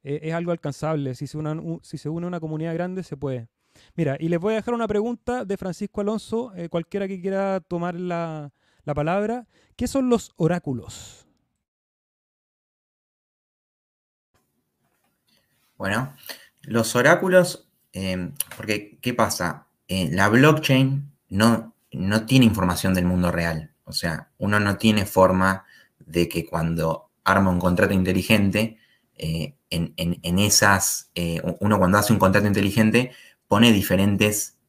[0.04, 1.16] Eh, es algo alcanzable.
[1.16, 1.40] Si se,
[1.84, 3.48] si se une una comunidad grande, se puede.
[3.96, 7.62] Mira, y les voy a dejar una pregunta de Francisco Alonso, eh, cualquiera que quiera
[7.62, 8.52] tomar la,
[8.84, 9.48] la palabra.
[9.78, 11.31] ¿Qué son los oráculos?
[15.82, 16.14] Bueno,
[16.62, 19.66] los oráculos, eh, porque ¿qué pasa?
[19.88, 23.72] Eh, la blockchain no, no tiene información del mundo real.
[23.86, 25.66] O sea, uno no tiene forma
[25.98, 28.78] de que cuando arma un contrato inteligente,
[29.16, 31.10] eh, en, esas,
[31.60, 33.14] uno cuando hace un contrato inteligente
[33.48, 34.60] pone diferentes,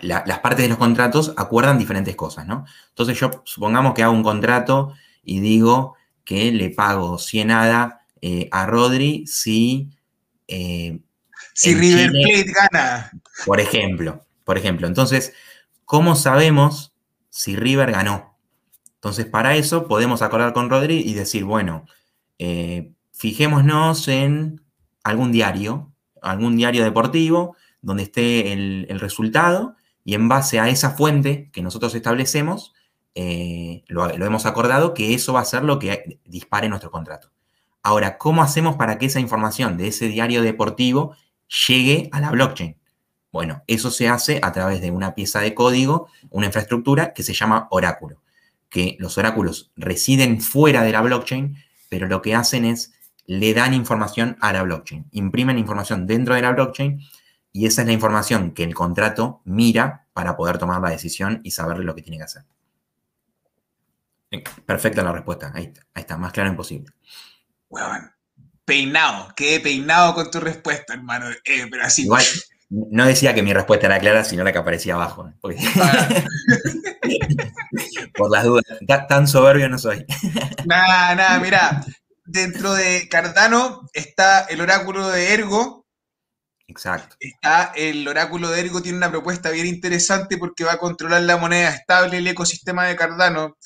[0.00, 2.66] las partes de los contratos acuerdan diferentes cosas, ¿no?
[2.90, 4.94] Entonces yo supongamos que hago un contrato
[5.24, 9.90] y digo que le pago 100 ADA eh, a Rodri si...
[10.46, 11.00] Eh,
[11.54, 13.10] si River Plate gana.
[13.44, 14.86] Por ejemplo, por ejemplo.
[14.86, 15.32] Entonces,
[15.84, 16.92] ¿cómo sabemos
[17.30, 18.36] si River ganó?
[18.94, 21.86] Entonces, para eso podemos acordar con Rodri y decir, bueno,
[22.38, 24.60] eh, fijémonos en
[25.02, 25.92] algún diario,
[26.22, 31.94] algún diario deportivo donde esté el, resultado y en base a esa fuente que nosotros
[31.94, 32.72] establecemos,
[33.14, 37.30] lo, hemos acordado que eso va a ser lo que dispare nuestro contrato.
[37.88, 41.16] Ahora, ¿cómo hacemos para que esa información de ese diario deportivo
[41.68, 42.76] llegue a la blockchain?
[43.32, 47.32] Bueno, eso se hace a través de una pieza de código, una infraestructura que se
[47.32, 48.20] llama oráculo,
[48.68, 51.56] que los oráculos residen fuera de la blockchain,
[51.88, 52.92] pero lo que hacen es
[53.24, 57.00] le dan información a la blockchain, imprimen información dentro de la blockchain
[57.54, 61.52] y esa es la información que el contrato mira para poder tomar la decisión y
[61.52, 62.44] saber lo que tiene que hacer.
[64.66, 66.92] Perfecta la respuesta, ahí está, ahí está más claro imposible.
[67.68, 68.10] Weón,
[68.64, 71.30] peinado, quedé peinado con tu respuesta, hermano.
[71.44, 72.02] Eh, pero así.
[72.02, 72.24] Igual,
[72.70, 75.32] no decía que mi respuesta era clara, sino la que aparecía abajo.
[75.80, 76.08] Ah.
[78.14, 78.64] Por las dudas.
[79.08, 80.04] Tan soberbio no soy.
[80.66, 81.84] Nada, nada, mira.
[82.26, 85.86] Dentro de Cardano está el oráculo de Ergo.
[86.66, 87.16] Exacto.
[87.20, 91.38] Está el oráculo de Ergo, tiene una propuesta bien interesante porque va a controlar la
[91.38, 93.56] moneda estable, el ecosistema de Cardano.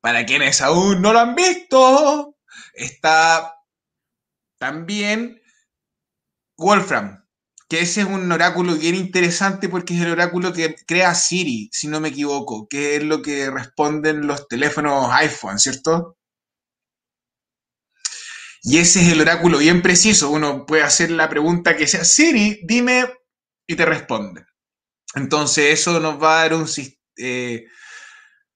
[0.00, 2.31] Para quienes aún no lo han visto,
[2.72, 3.54] Está
[4.58, 5.40] también
[6.56, 7.24] Wolfram,
[7.68, 11.88] que ese es un oráculo bien interesante porque es el oráculo que crea Siri, si
[11.88, 16.16] no me equivoco, que es lo que responden los teléfonos iPhone, ¿cierto?
[18.62, 20.30] Y ese es el oráculo bien preciso.
[20.30, 23.12] Uno puede hacer la pregunta que sea, Siri, dime,
[23.66, 24.44] y te responde.
[25.14, 26.66] Entonces eso nos va a dar un,
[27.16, 27.64] eh,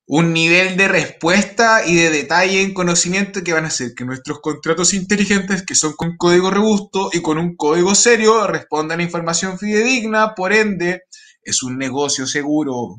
[0.06, 4.40] un nivel de respuesta y de detalle en conocimiento que van a hacer que nuestros
[4.40, 9.58] contratos inteligentes, que son con código robusto y con un código serio, respondan a información
[9.58, 11.02] fidedigna, por ende,
[11.42, 12.96] es un negocio seguro.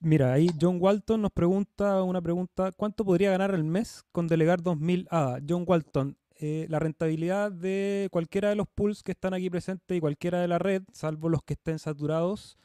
[0.00, 4.62] Mira, ahí John Walton nos pregunta una pregunta, ¿cuánto podría ganar al mes con delegar
[4.62, 5.40] 2000 ADA?
[5.46, 10.00] John Walton, eh, la rentabilidad de cualquiera de los pools que están aquí presentes y
[10.00, 12.56] cualquiera de la red, salvo los que estén saturados,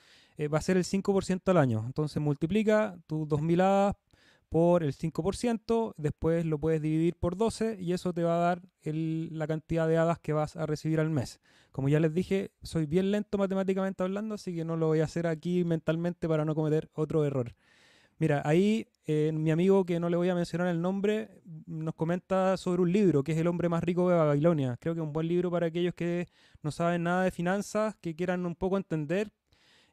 [0.42, 1.84] eh, va a ser el 5% al año.
[1.86, 3.96] Entonces multiplica tus 2.000 hadas
[4.50, 8.62] por el 5%, después lo puedes dividir por 12 y eso te va a dar
[8.84, 11.40] la cantidad de hadas que vas a recibir al mes.
[11.72, 15.06] Como ya les dije, soy bien lento matemáticamente hablando, así que no lo voy a
[15.06, 17.56] hacer aquí mentalmente para no cometer otro error.
[18.18, 22.58] Mira, ahí eh, mi amigo, que no le voy a mencionar el nombre, nos comenta
[22.58, 24.76] sobre un libro, que es El hombre más rico de Babilonia.
[24.80, 26.28] Creo que es un buen libro para aquellos que
[26.64, 29.32] no saben nada de finanzas, que quieran un poco entender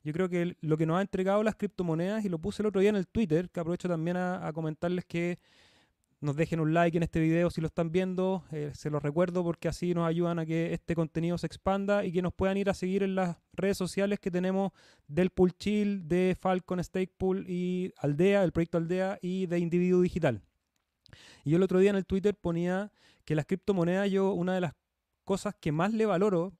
[0.08, 2.80] yo creo que lo que nos ha entregado las criptomonedas, y lo puse el otro
[2.80, 5.36] día en el Twitter, que aprovecho también a, comentarles que
[6.22, 9.44] nos dejen un like en este video si lo están viendo, eh, se los recuerdo
[9.44, 12.70] porque así nos ayudan a que este contenido se expanda y que nos puedan ir
[12.70, 14.72] a seguir en las redes sociales que tenemos
[15.08, 20.00] del Pool Chill, de Falcon Stake Pool y Aldea, el proyecto Aldea y de Individuo
[20.00, 20.40] Digital.
[21.44, 22.92] Y yo el otro día en el Twitter ponía
[23.26, 24.72] que las criptomonedas, yo una de las
[25.24, 26.54] cosas que más le valoro,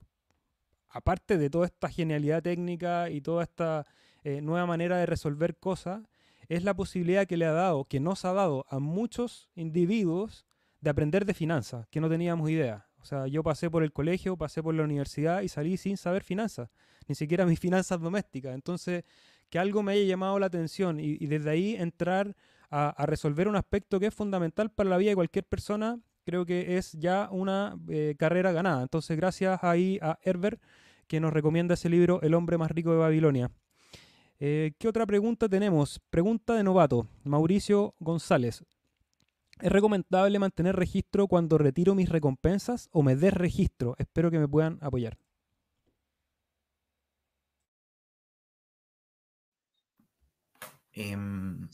[0.89, 3.85] aparte de toda esta genialidad técnica y toda esta
[4.23, 6.01] eh, nueva manera de resolver cosas,
[6.47, 10.45] es la posibilidad que le ha dado, que nos ha dado a muchos individuos
[10.81, 12.87] de aprender de finanzas, que no teníamos idea.
[13.01, 16.23] O sea, yo pasé por el colegio, pasé por la universidad y salí sin saber
[16.23, 16.69] finanzas,
[17.07, 18.53] ni siquiera mis finanzas domésticas.
[18.53, 19.03] Entonces,
[19.49, 22.35] que algo me haya llamado la atención y, desde ahí entrar
[22.69, 25.99] a, resolver un aspecto que es fundamental para la vida de cualquier persona
[26.29, 28.83] creo que es ya una eh, carrera ganada.
[28.83, 30.61] Entonces, gracias ahí a Herbert
[31.07, 33.49] que nos recomienda ese libro, El hombre más rico de Babilonia.
[34.39, 35.99] Eh, ¿Qué otra pregunta tenemos?
[36.11, 38.63] Pregunta de novato, Mauricio González.
[39.59, 43.95] ¿Es recomendable mantener registro cuando retiro mis recompensas o me desregistro?
[43.97, 45.17] Espero que me puedan apoyar.
[50.93, 51.67] Em,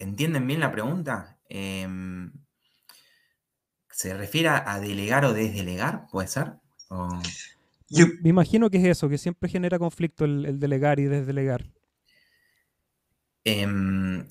[0.00, 1.38] ¿Entienden bien la pregunta?
[1.48, 2.32] Em,
[4.00, 6.06] ¿Se refiere a delegar o desdelegar?
[6.10, 6.54] ¿Puede ser?
[6.88, 11.66] me imagino que es eso, que siempre genera conflicto el, delegar y desdelegar.
[13.44, 14.26] Em,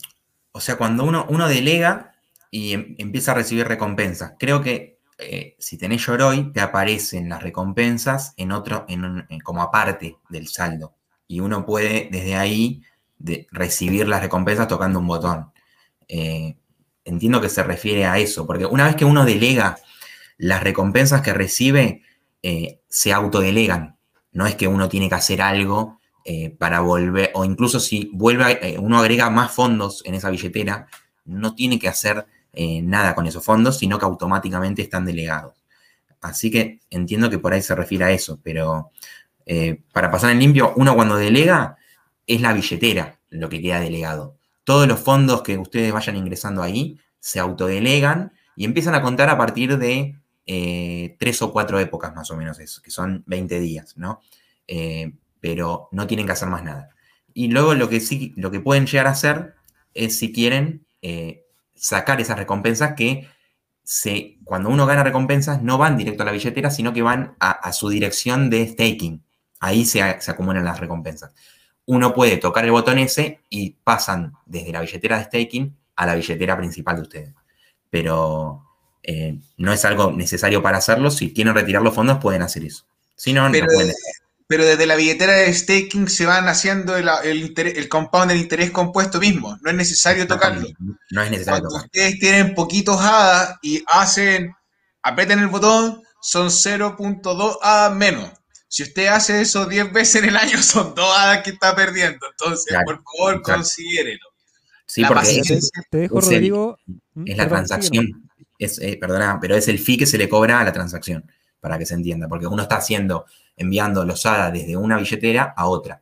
[0.53, 2.15] o sea, cuando uno, uno delega
[2.49, 7.43] y em, empieza a recibir recompensas, creo que eh, si tenés Yoroi, te aparecen las
[7.43, 10.95] recompensas en otro, en como aparte del saldo.
[11.28, 12.82] Y uno puede desde ahí
[13.51, 15.51] recibir las recompensas tocando un botón.
[16.07, 16.55] Eh,
[17.10, 19.78] entiendo que se refiere a eso, porque una vez que uno delega
[20.38, 22.03] las recompensas que recibe,
[22.43, 23.97] eh, se autodelegan.
[24.32, 28.60] No es que uno tiene que hacer algo eh, para volver, o incluso si vuelve,
[28.62, 30.88] eh, uno agrega más fondos en esa billetera,
[31.26, 35.53] no tiene que hacer nada con esos fondos, sino que automáticamente están delegados.
[36.20, 38.91] Así que entiendo que por ahí se refiere a eso, pero
[39.93, 41.78] para pasar en limpio, uno cuando delega
[42.28, 46.99] es la billetera lo que queda delegado todos los fondos que ustedes vayan ingresando ahí
[47.20, 52.32] se autodelegan y empiezan a contar a partir de eh, tres o cuatro épocas más
[52.32, 54.22] o menos eso, que son 20 días, ¿no?
[54.68, 56.89] Eh, pero no tienen que hacer más nada.
[57.34, 59.55] Y luego lo que sí, lo que pueden llegar a hacer
[59.93, 61.45] es si quieren eh,
[61.76, 63.28] sacar esas recompensas que
[63.84, 67.72] se, cuando uno gana recompensas no van directo a la billetera, sino que van a,
[67.72, 69.24] su dirección de staking.
[69.60, 71.34] Ahí se, se acumulan las recompensas
[71.89, 76.13] uno puede tocar el botón ese y pasan desde la billetera de staking a la
[76.13, 77.33] billetera principal de ustedes.
[77.89, 78.63] Pero
[79.01, 81.09] eh, no es algo necesario para hacerlo.
[81.09, 82.85] Si quieren retirar los fondos, pueden hacer eso.
[83.15, 83.95] Si no, pero, no pueden.
[84.45, 89.19] Pero desde la billetera de staking se van haciendo el, el, compound del interés compuesto
[89.19, 89.57] mismo.
[89.63, 90.67] No es necesario tocarlo.
[91.09, 94.55] No es necesario Cuando ustedes tienen poquitos hadas y hacen,
[95.01, 98.29] aprieten el botón, son 0.2 hadas menos.
[98.70, 102.26] Si usted hace eso 10 veces en el año, son dos hadas que está perdiendo.
[102.32, 104.28] Entonces, por favor, considérelo.
[104.86, 105.41] Sí, porque
[105.91, 106.78] te, dejo, Rodrigo.
[107.26, 108.30] es la transacción.
[108.57, 111.78] Es, eh, perdona, pero es el fee que se le cobra a la transacción, para
[111.78, 112.28] que se entienda.
[112.28, 116.01] Porque uno está haciendo, enviando los hadas desde una billetera a otra.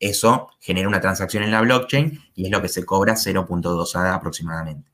[0.00, 4.14] Eso genera una transacción en la blockchain y es lo que se cobra 0.2 ADA
[4.14, 4.88] aproximadamente.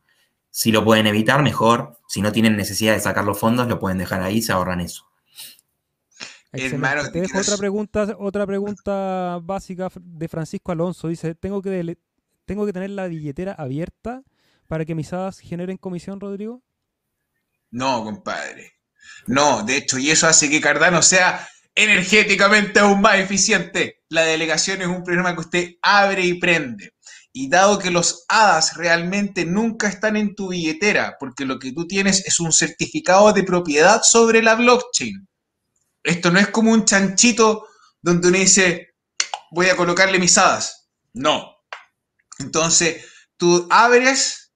[0.50, 1.98] Si lo pueden evitar, mejor.
[2.08, 4.80] Si no tienen necesidad de sacar los fondos, lo pueden dejar ahí y se ahorran
[4.80, 5.06] eso.
[7.10, 11.08] Te dejo otra pregunta, otra pregunta básica de Francisco Alonso.
[11.08, 11.98] Dice, ¿tengo que,
[12.44, 14.22] ¿tengo que tener la billetera abierta
[14.68, 16.62] para que mis hadas generen comisión, Rodrigo?
[17.70, 18.72] No, compadre.
[19.26, 24.02] No, de hecho, y eso hace que Cardano sea energéticamente aún más eficiente.
[24.08, 26.92] La delegación es un programa que usted abre y prende.
[27.32, 31.86] Y dado que los hadas realmente nunca están en tu billetera, porque lo que tú
[31.88, 35.26] tienes es un certificado de propiedad sobre la blockchain.
[36.04, 37.66] Esto no es como un chanchito
[38.02, 38.94] donde uno dice,
[39.50, 40.90] voy a colocarle mis hadas.
[41.14, 41.56] No.
[42.38, 43.04] Entonces,
[43.38, 44.52] tú abres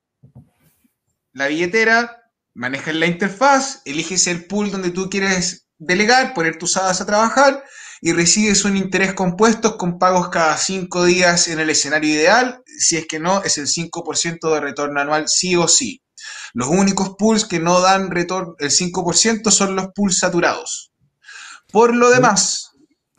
[1.33, 2.23] la billetera,
[2.55, 7.65] manejas la interfaz, eliges el pool donde tú quieres delegar, poner tus hadas a trabajar
[8.01, 12.63] y recibes un interés compuesto con pagos cada cinco días en el escenario ideal.
[12.67, 16.03] Si es que no, es el 5% de retorno anual sí o sí.
[16.53, 20.93] Los únicos pools que no dan retorno el 5% son los pools saturados.
[21.73, 22.73] Por lo demás...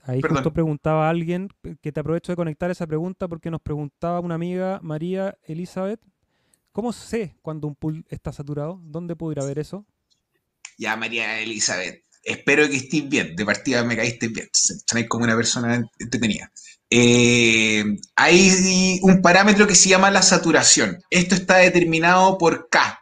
[0.04, 1.50] Ahí justo preguntaba a alguien,
[1.82, 6.00] que te aprovecho de conectar esa pregunta porque nos preguntaba una amiga, María Elizabeth,
[6.72, 8.80] ¿cómo sé cuando un pool está saturado?
[8.82, 9.86] ¿Dónde puedo ir a ver eso?
[10.80, 13.36] Ya, María Elizabeth, espero que estés bien.
[13.36, 14.50] De partida me caíste bien.
[14.52, 16.52] Sonáis como una persona entretenida.
[16.90, 17.84] Eh,
[18.16, 20.98] hay un parámetro que se llama la saturación.
[21.10, 23.00] Esto está determinado por K.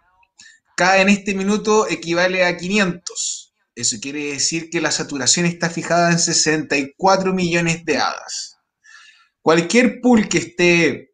[0.76, 3.47] K en este minuto equivale a 500.
[3.78, 8.58] Eso quiere decir que la saturación está fijada en 64 millones de hadas.
[9.44, 11.12] Cualquier pool que esté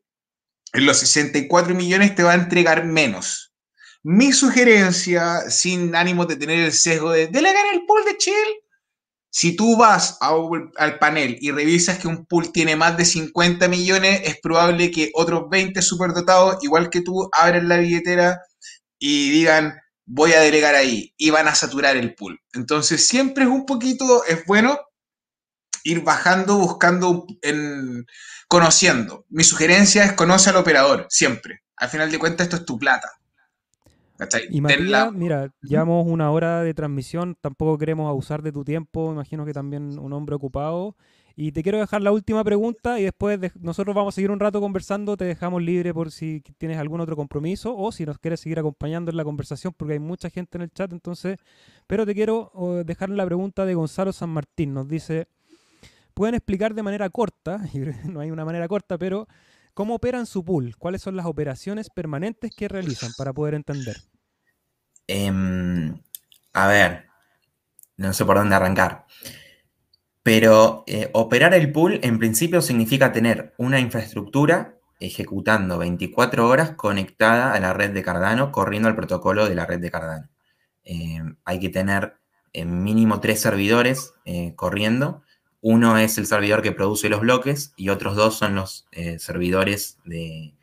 [0.72, 3.53] en los 64 millones te va a entregar menos.
[4.01, 8.34] Mi sugerencia, sin ánimo de tener el sesgo de delegar el pool de chill,
[9.30, 14.22] si tú vas al panel y revisas que un pool tiene más de 50 millones,
[14.24, 18.39] es probable que otros 20 superdotados, igual que tú, abran la billetera
[18.99, 19.74] y digan,
[20.05, 22.39] voy a delegar ahí, y van a saturar el pool.
[22.53, 24.79] Entonces, siempre es un poquito, es bueno
[25.83, 28.05] ir bajando, buscando, en,
[28.47, 29.25] conociendo.
[29.29, 31.61] Mi sugerencia es conoce al operador, siempre.
[31.75, 33.09] Al final de cuentas, esto es tu plata.
[34.49, 39.45] Y Matías, mira, llevamos una hora de transmisión, tampoco queremos abusar de tu tiempo, imagino
[39.45, 40.95] que también un hombre ocupado.
[41.36, 44.61] Y te quiero dejar la última pregunta y después nosotros vamos a seguir un rato
[44.61, 48.59] conversando, te dejamos libre por si tienes algún otro compromiso o si nos quieres seguir
[48.59, 51.39] acompañando en la conversación porque hay mucha gente en el chat, entonces,
[51.88, 52.51] pero te quiero
[52.86, 55.27] dejar la pregunta de Gonzalo San Martín, nos dice,
[56.13, 57.59] ¿pueden explicar de manera corta,
[58.05, 59.27] no hay una manera corta, pero
[59.73, 60.75] ¿Cómo operan su pool?
[60.77, 63.97] ¿Cuáles son las operaciones permanentes que realizan para poder entender?
[65.07, 65.99] Em,
[66.53, 67.07] a ver,
[67.97, 69.05] no sé por dónde arrancar.
[70.24, 77.53] Pero eh, operar el pool en principio significa tener una infraestructura ejecutando 24 horas conectada
[77.53, 80.30] a la red de Cardano, corriendo el protocolo de la red de Cardano.
[80.86, 82.15] Em, hay que tener
[82.53, 85.24] en mínimo tres servidores eh, corriendo
[85.63, 89.97] uno es el servidor que produce los bloques y otros dos son los eh, servidores
[90.11, 90.53] eh,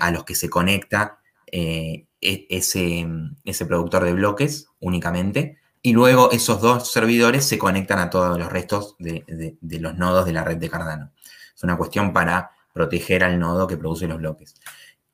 [0.00, 1.20] a los que se conecta
[1.52, 3.06] eh, e, ese,
[3.44, 5.59] ese, productor de bloques únicamente.
[5.82, 10.32] Y luego esos dos servidores se conectan a todos los restos de, los nodos de
[10.32, 11.12] la red de Cardano.
[11.54, 14.54] Es una cuestión para proteger al nodo que produce los bloques.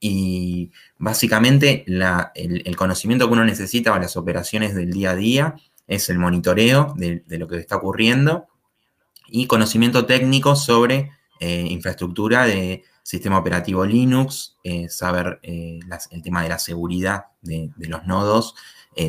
[0.00, 5.54] Y básicamente el, conocimiento que uno necesita para las operaciones del día a día
[5.86, 8.48] es el monitoreo de, de lo que está ocurriendo
[9.28, 11.10] y conocimiento técnico sobre
[11.40, 17.70] eh, infraestructura de sistema operativo Linux, eh, saber eh, el tema de la seguridad de,
[17.76, 18.54] los nodos,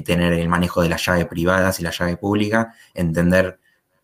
[0.05, 3.59] tener el manejo de las llaves privadas y la llave pública, entender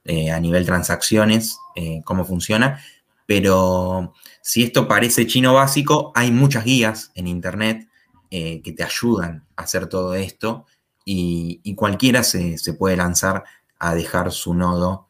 [0.06, 1.58] a nivel transacciones
[2.06, 2.80] cómo funciona.
[3.26, 7.88] Pero si esto parece chino básico, hay muchas guías en Internet
[8.30, 10.66] que te ayudan a hacer todo esto
[11.04, 13.44] y, cualquiera se, se, puede lanzar
[13.78, 15.10] a dejar su nodo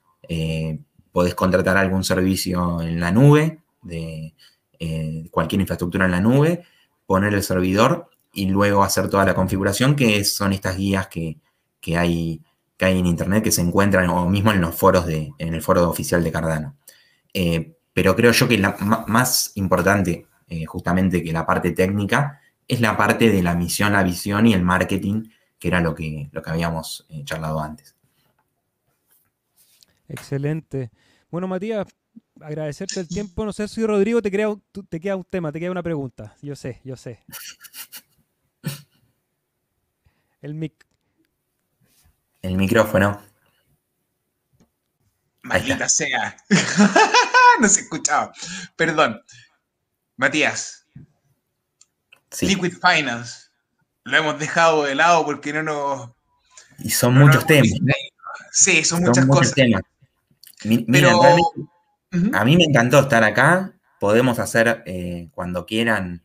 [1.13, 4.33] podés contratar algún servicio en la nube, de
[4.79, 6.65] eh, cualquier infraestructura en la nube,
[7.05, 11.37] poner el servidor y luego hacer toda la configuración, que son estas guías que,
[11.95, 12.41] hay,
[12.75, 15.61] que hay en internet que se encuentran o mismo en los foros de, en el
[15.61, 16.75] foro oficial de Cardano.
[17.33, 18.75] Eh, pero creo yo que la
[19.07, 24.03] más importante, eh, justamente que la parte técnica, es la parte de la misión, la
[24.03, 25.29] visión y el marketing,
[25.59, 27.95] que era lo que, lo que habíamos charlado antes.
[30.07, 30.91] Excelente.
[31.29, 31.87] Bueno, Matías,
[32.41, 33.45] agradecerte el tiempo.
[33.45, 36.35] No sé si Rodrigo te, te queda un tema, te queda una pregunta.
[36.41, 37.23] Yo sé, yo sé.
[40.43, 40.85] El mic.
[42.41, 43.21] El micrófono.
[45.41, 46.35] Maldita sea.
[47.61, 48.33] no se escuchaba.
[48.75, 49.21] Perdón.
[50.17, 50.85] Matías.
[52.41, 53.47] Liquid Finance.
[54.03, 56.09] Lo hemos dejado de lado porque no nos.
[56.79, 57.71] Y son muchos temas.
[58.51, 59.53] Sí, son, muchas cosas.
[59.53, 59.81] Temas.
[60.65, 61.13] Mira,
[62.33, 63.73] a mí me encantó estar acá.
[63.97, 66.21] Podemos hacer eh, cuando quieran,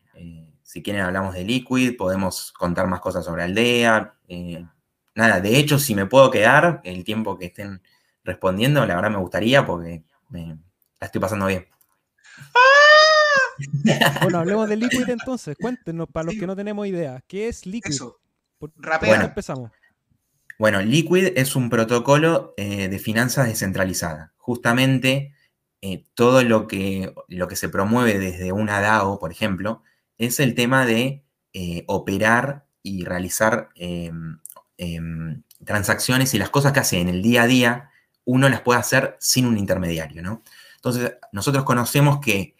[0.69, 4.13] si quieren hablamos de Liquid, podemos contar más cosas sobre Aldea.
[4.27, 4.63] Eh,
[5.15, 7.81] nada, de hecho, si me puedo quedar el tiempo que estén
[8.23, 10.59] respondiendo, la verdad me gustaría porque la
[11.01, 11.67] estoy pasando bien.
[14.21, 15.57] Bueno, hablemos de Liquid entonces.
[15.59, 17.89] Cuéntenos, para los que no tenemos idea, ¿qué es Liquid?
[17.89, 18.19] Eso.
[18.61, 19.71] empezamos.
[20.59, 24.33] Bueno, Liquid es un protocolo eh, de finanzas descentralizada.
[24.37, 25.33] Justamente
[25.81, 29.81] eh, todo lo que, lo que se promueve desde una DAO, por ejemplo,
[30.19, 34.37] es el tema de eh, operar y realizar em,
[34.77, 37.89] em, transacciones y las cosas que hace en el día a día
[38.25, 40.43] uno las puede hacer sin un intermediario, ¿no?
[40.75, 42.55] Entonces, nosotros conocemos que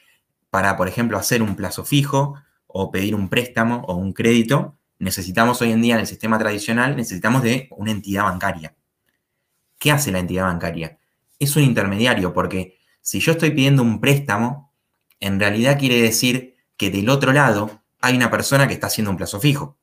[0.49, 2.35] para, por ejemplo, hacer un plazo fijo
[2.65, 6.95] o pedir un préstamo o un crédito, necesitamos hoy en día en el sistema tradicional,
[6.95, 8.75] necesitamos de una entidad bancaria.
[9.77, 10.97] ¿Qué hace la entidad bancaria?
[11.37, 14.73] Es un intermediario, porque si yo estoy pidiendo un préstamo,
[15.19, 19.17] en realidad quiere decir que del otro lado hay una persona que está haciendo un
[19.17, 19.77] plazo fijo.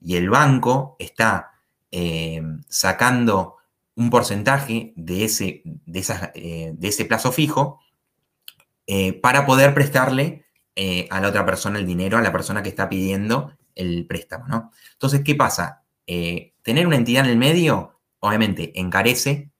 [0.00, 1.52] Y el banco está
[1.92, 3.58] eh, sacando
[3.94, 7.80] un porcentaje de ese, de, eh, de ese plazo fijo
[8.88, 10.44] eh, para poder prestarle
[11.10, 14.72] a la otra persona el dinero, a la persona que está pidiendo el préstamo, ¿no?
[14.94, 15.84] Entonces, ¿qué pasa?
[16.06, 19.50] tener una entidad en el medio, obviamente, encarece,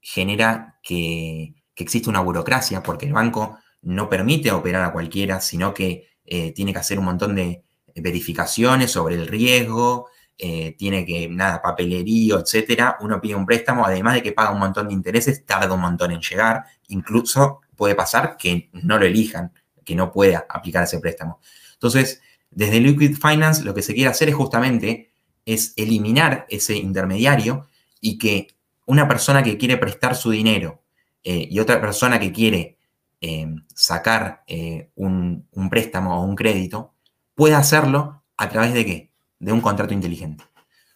[0.00, 5.72] genera que, que existe una burocracia, porque el banco no permite operar a cualquiera, sino
[5.72, 7.62] que eh, tiene que hacer un montón de
[7.94, 12.96] verificaciones sobre el riesgo, eh, tiene que, nada, papelería, etcétera.
[13.00, 16.10] Uno pide un préstamo, además de que paga un montón de intereses, tarda un montón
[16.10, 16.64] en llegar.
[16.88, 19.52] Incluso puede pasar que no lo elijan,
[19.84, 21.40] que no pueda aplicar ese préstamo.
[21.74, 22.20] Entonces,
[22.50, 25.10] desde Liquid Finance lo que se quiere hacer es justamente
[25.44, 27.68] es eliminar ese intermediario
[28.00, 28.48] y que
[28.86, 30.82] una persona que quiere prestar su dinero
[31.22, 32.78] eh, y otra persona que quiere
[33.26, 36.92] Em, sacar eh, un, préstamo o un crédito,
[37.34, 39.12] puede hacerlo a través de qué?
[39.38, 40.44] De un contrato inteligente.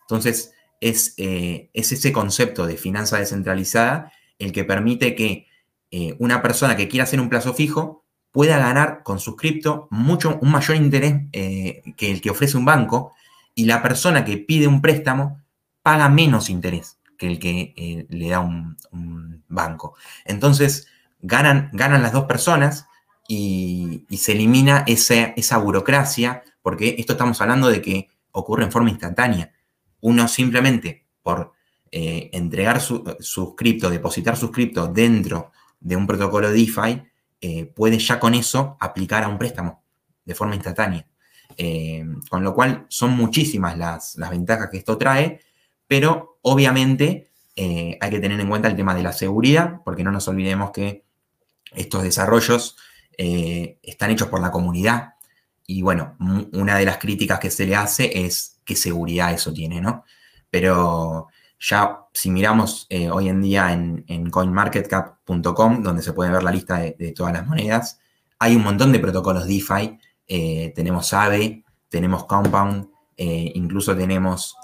[0.02, 0.52] Entonces,
[0.82, 5.46] es, eh, es ese concepto de finanza descentralizada el que permite que
[5.90, 10.38] eh, una persona que quiera hacer un plazo fijo pueda ganar con su cripto mucho,
[10.42, 13.14] un mayor interés que el que ofrece un banco
[13.54, 15.40] y la persona que pide un préstamo
[15.82, 18.76] paga menos interés que el que le da un
[19.48, 19.94] banco.
[20.26, 20.88] Entonces,
[21.20, 22.86] ganan, ganan las dos personas
[23.28, 29.52] y, se elimina esa burocracia, porque esto estamos hablando de que ocurre en forma instantánea.
[30.00, 31.52] Uno simplemente por
[31.90, 37.02] eh, entregar su, cripto, depositar su cripto dentro de un protocolo DeFi,
[37.40, 39.82] eh, puede ya con eso aplicar a un préstamo
[40.24, 41.06] de forma instantánea.
[41.56, 45.40] Eh, con lo cual son muchísimas las, las, ventajas que esto trae,
[45.86, 50.28] pero obviamente hay que tener en cuenta el tema de la seguridad, porque no nos
[50.28, 51.07] olvidemos que
[51.74, 52.76] estos desarrollos
[53.16, 55.14] eh, están hechos por la comunidad
[55.66, 56.16] y bueno,
[56.52, 60.04] una de las críticas que se le hace es qué seguridad eso tiene, ¿no?
[60.48, 61.26] Pero
[61.58, 66.78] ya si miramos eh, hoy en día en, coinmarketcap.com, donde se puede ver la lista
[66.78, 68.00] de, todas las monedas,
[68.38, 69.98] hay un montón de protocolos DeFi.
[70.26, 74.56] Eh, tenemos Aave, tenemos Compound, incluso tenemos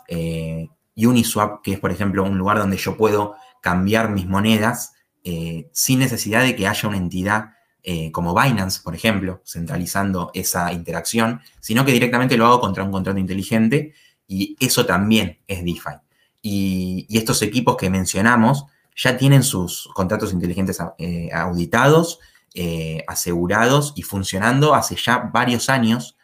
[0.97, 4.94] Uniswap, que es por ejemplo un lugar donde yo puedo cambiar mis monedas
[5.27, 10.71] eh, sin necesidad de que haya una entidad eh, como Binance, por ejemplo, centralizando esa
[10.71, 13.95] interacción, sino que directamente lo hago contra un contrato inteligente
[14.29, 15.97] y eso también es DeFi.
[16.43, 22.21] Y, estos equipos que mencionamos ya tienen sus contratos inteligentes eh, auditados,
[23.09, 26.17] asegurados y funcionando hace ya varios años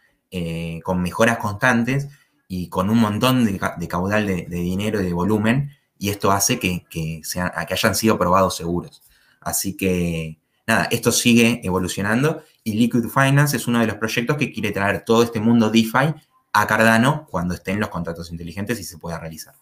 [0.85, 2.07] con mejoras constantes
[2.47, 5.71] y con un montón de, caudal de, de dinero y de volumen
[6.01, 9.03] y esto hace que, que, que hayan sido probados seguros.
[9.39, 14.51] Así que, nada, esto sigue evolucionando y Liquid Finance es uno de los proyectos que
[14.51, 16.15] quiere traer todo este mundo DeFi
[16.53, 19.53] a Cardano cuando estén los contratos inteligentes y se pueda realizar.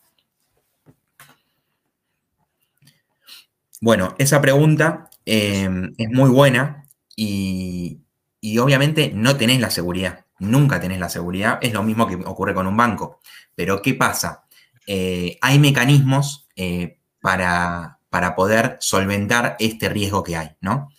[3.82, 6.86] Bueno, esa pregunta em, es muy buena
[7.18, 8.00] y,
[8.40, 12.54] y, obviamente no tenés la seguridad, nunca tenés la seguridad, es lo mismo que ocurre
[12.54, 13.20] con un banco.
[13.56, 14.46] Pero ¿qué pasa?
[14.92, 18.00] Eh, hay mecanismos eh, para,
[18.36, 20.90] poder solventar este riesgo que hay, ¿no?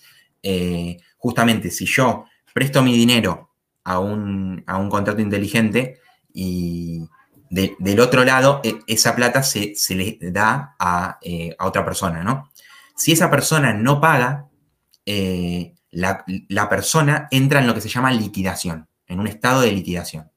[0.45, 3.51] Eh, justamente si yo presto mi dinero
[3.83, 5.99] a un, contrato inteligente
[6.33, 7.01] y
[7.51, 11.19] del otro lado e, esa plata se, le da a,
[11.59, 12.49] otra persona, ¿no?
[12.95, 14.47] Si esa persona no paga,
[15.05, 20.31] la, la persona entra en lo que se llama liquidación, en un estado de liquidación.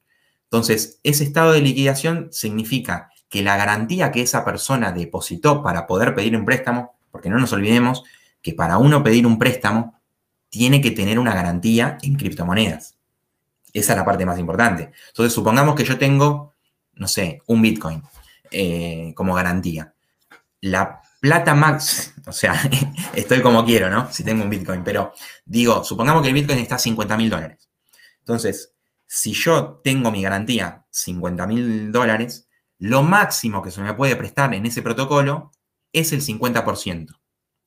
[0.46, 6.14] Entonces, ese estado de liquidación significa que la garantía que esa persona depositó para poder
[6.14, 8.04] pedir un préstamo, porque no nos olvidemos
[8.44, 10.00] que para uno pedir un préstamo
[10.50, 12.96] tiene que tener una garantía en criptomonedas.
[13.74, 14.92] Esa es la parte más importante.
[15.08, 16.54] Entonces, supongamos que yo tengo,
[16.94, 18.04] no sé, un Bitcoin
[18.52, 19.96] eh, como garantía.
[20.62, 22.54] La plata max, o sea,
[23.16, 24.12] estoy como quiero, ¿no?
[24.12, 25.12] Si tengo un Bitcoin, pero
[25.44, 27.68] digo, supongamos que el Bitcoin está a 50 mil dólares.
[28.20, 28.76] Entonces,
[29.08, 32.48] si yo tengo mi garantía 50 mil dólares,
[32.84, 35.52] lo máximo que se me puede prestar en ese protocolo
[35.94, 37.18] es el 50%,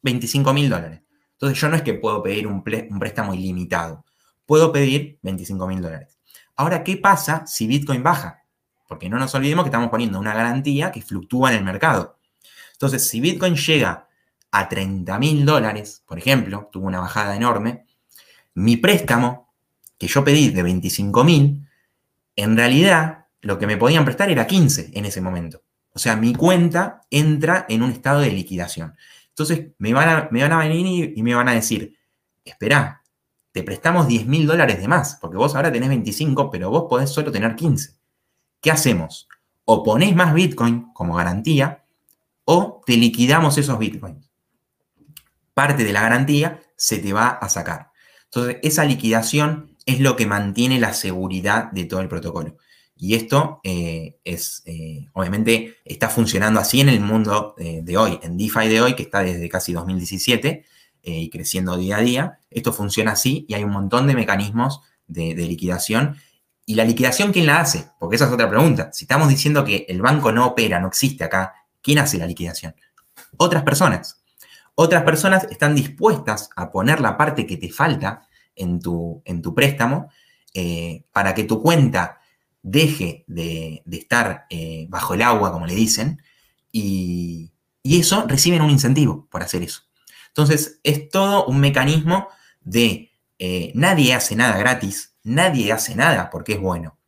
[0.03, 1.01] 25 mil dólares.
[1.33, 4.05] Entonces yo no es que puedo pedir un, préstamo ilimitado,
[4.45, 6.19] puedo pedir 25 mil dólares.
[6.55, 8.43] Ahora, ¿qué pasa si Bitcoin baja?
[8.87, 12.19] Porque no nos olvidemos que estamos poniendo una garantía que fluctúa en el mercado.
[12.73, 14.09] Entonces, si Bitcoin llega
[14.51, 17.87] a 30 mil dólares, por ejemplo, tuvo una bajada enorme,
[18.53, 19.51] mi préstamo
[19.97, 21.67] que yo pedí de 25 mil,
[22.37, 25.63] en realidad lo que me podían prestar era 15 en ese momento.
[25.93, 28.95] O sea, mi cuenta entra en un estado de liquidación.
[29.31, 31.97] Entonces me van a, me van a venir y, me van a decir,
[32.45, 33.03] espera,
[33.53, 37.11] te prestamos 10 mil dólares de más, porque vos ahora tenés 25, pero vos podés
[37.11, 37.95] solo tener 15.
[38.61, 39.29] ¿Qué hacemos?
[39.65, 41.85] O ponés más Bitcoin como garantía,
[42.45, 44.31] o te liquidamos esos Bitcoins.
[45.55, 47.91] Parte de la garantía se te va a sacar.
[48.25, 52.57] Entonces, esa liquidación es lo que mantiene la seguridad de todo el protocolo.
[52.99, 58.19] Y esto eh, es, eh, obviamente, está funcionando así en el mundo eh, de hoy,
[58.23, 60.65] en DeFi de hoy, que está desde casi 2017
[61.09, 62.41] y creciendo día a día.
[62.51, 66.17] Esto funciona así y hay un montón de mecanismos de, de, liquidación.
[66.65, 67.91] ¿Y la liquidación quién la hace?
[68.01, 68.91] Porque esa es otra pregunta.
[68.93, 72.75] Si estamos diciendo que el banco no opera, no existe acá, ¿quién hace la liquidación?
[73.37, 74.25] Otras personas.
[74.75, 79.55] Otras personas están dispuestas a poner la parte que te falta en tu, en tu
[79.55, 80.11] préstamo
[81.13, 82.19] para que tu cuenta
[82.67, 86.21] deje de, estar eh, bajo el agua, como le dicen,
[86.73, 87.53] y,
[87.85, 89.83] eso reciben un incentivo por hacer eso.
[90.27, 92.27] Entonces, es todo un mecanismo
[92.61, 96.99] de eh, nadie hace nada gratis, nadie hace nada porque es bueno.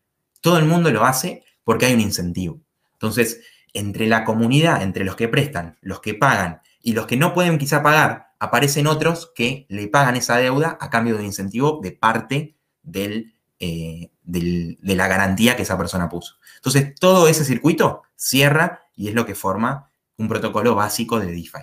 [0.40, 2.60] Todo el mundo lo hace porque hay un incentivo.
[2.92, 3.40] Entonces,
[3.72, 7.58] entre la comunidad, entre los que prestan, los que pagan y los que no pueden
[7.58, 11.90] quizá pagar, aparecen otros que le pagan esa deuda a cambio de un incentivo de
[11.90, 16.36] parte del, eh, de la garantía que esa persona puso.
[16.56, 21.58] Entonces, todo ese circuito cierra y es lo que forma un protocolo básico de DeFi.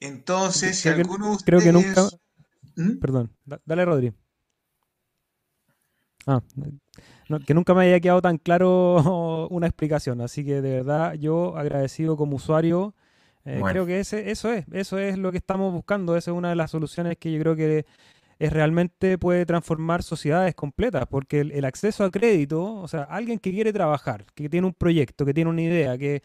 [0.00, 1.44] Entonces, si alguno ustedes...
[1.44, 2.08] Creo que nunca...
[2.76, 2.98] ¿Mm?
[3.00, 3.32] Perdón,
[3.64, 4.12] dale Rodri.
[6.26, 6.40] Ah,
[7.46, 12.16] que nunca me haya quedado tan claro una explicación, así que de verdad yo agradecido
[12.16, 12.94] como usuario,
[13.44, 16.50] eh, creo que ese, eso es, eso es lo que estamos buscando, esa es una
[16.50, 17.86] de las soluciones que yo creo que
[18.38, 23.52] es realmente puede transformar sociedades completas, porque el, acceso a crédito, o sea, alguien que
[23.52, 26.22] quiere trabajar, que tiene un proyecto, que tiene una idea, que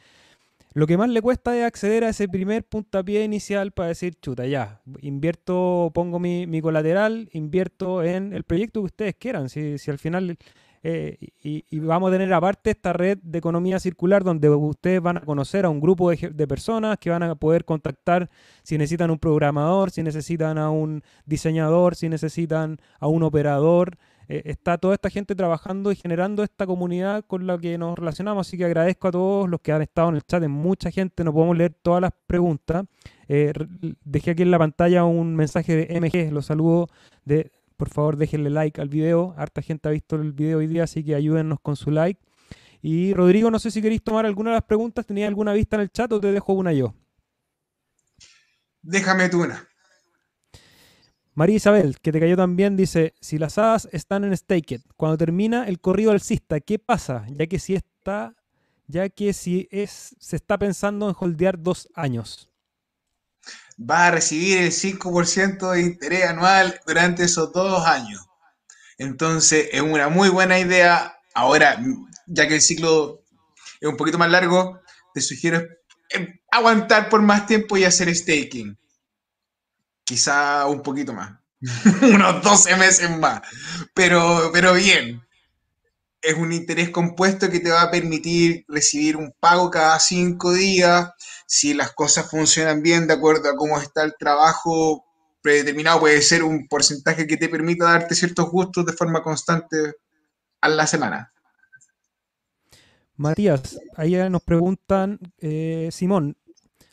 [0.73, 4.45] lo que más le cuesta es acceder a ese primer puntapié inicial para decir, chuta,
[4.47, 9.91] ya, invierto, pongo mi, mi colateral, invierto en el proyecto que ustedes quieran, si, si
[9.91, 10.37] al final
[10.85, 15.21] eh, y, vamos a tener aparte esta red de economía circular donde ustedes van a
[15.21, 18.29] conocer a un grupo de, personas que van a poder contactar
[18.63, 23.97] si necesitan un programador, si necesitan a un diseñador, si necesitan a un operador.
[24.27, 28.45] Eh, está toda esta gente trabajando y generando esta comunidad con la que nos relacionamos.
[28.45, 30.43] Así que agradezco a todos los que han estado en el chat.
[30.43, 32.85] En mucha gente no podemos leer todas las preguntas.
[33.29, 33.53] Eh,
[34.03, 36.33] dejé aquí en la pantalla un mensaje de MG.
[36.33, 36.89] Los saludo
[37.23, 39.33] de por favor déjenle like al video.
[39.37, 42.21] Harta gente ha visto el video hoy día, así que ayúdennos con su like.
[42.81, 45.05] Y Rodrigo, no sé si queréis tomar alguna de las preguntas.
[45.05, 46.93] ¿Tenías alguna vista en el chat o te dejo una yo?
[48.81, 49.67] Déjame tú una.
[51.33, 55.67] María Isabel, que te cayó también, dice, si las hadas están en Staked, cuando termina
[55.67, 57.25] el corrido alcista, ¿qué pasa?
[57.29, 58.35] Ya que si está,
[58.85, 62.52] ya que si es, se está pensando en holdear dos años
[63.79, 68.21] va a recibir el 5% de interés anual durante esos dos años.
[68.97, 71.17] Entonces, es una muy buena idea.
[71.33, 71.79] Ahora,
[72.27, 73.23] ya que el ciclo
[73.81, 74.81] es un poquito más largo,
[75.13, 75.59] te sugiero
[76.13, 78.77] eh, aguantar por más tiempo y hacer staking.
[80.03, 81.39] Quizá un poquito más.
[82.01, 83.41] Unos 12 meses más.
[83.93, 85.21] Pero, pero bien.
[86.23, 91.09] Es un interés compuesto que te va a permitir recibir un pago cada cinco días
[91.45, 95.05] si las cosas funcionan bien de acuerdo a cómo está el trabajo
[95.41, 99.95] predeterminado, puede ser un porcentaje que te permita darte ciertos gustos de forma constante
[100.61, 101.33] a la semana.
[103.17, 106.37] Matías, ahí nos preguntan, eh, Simón,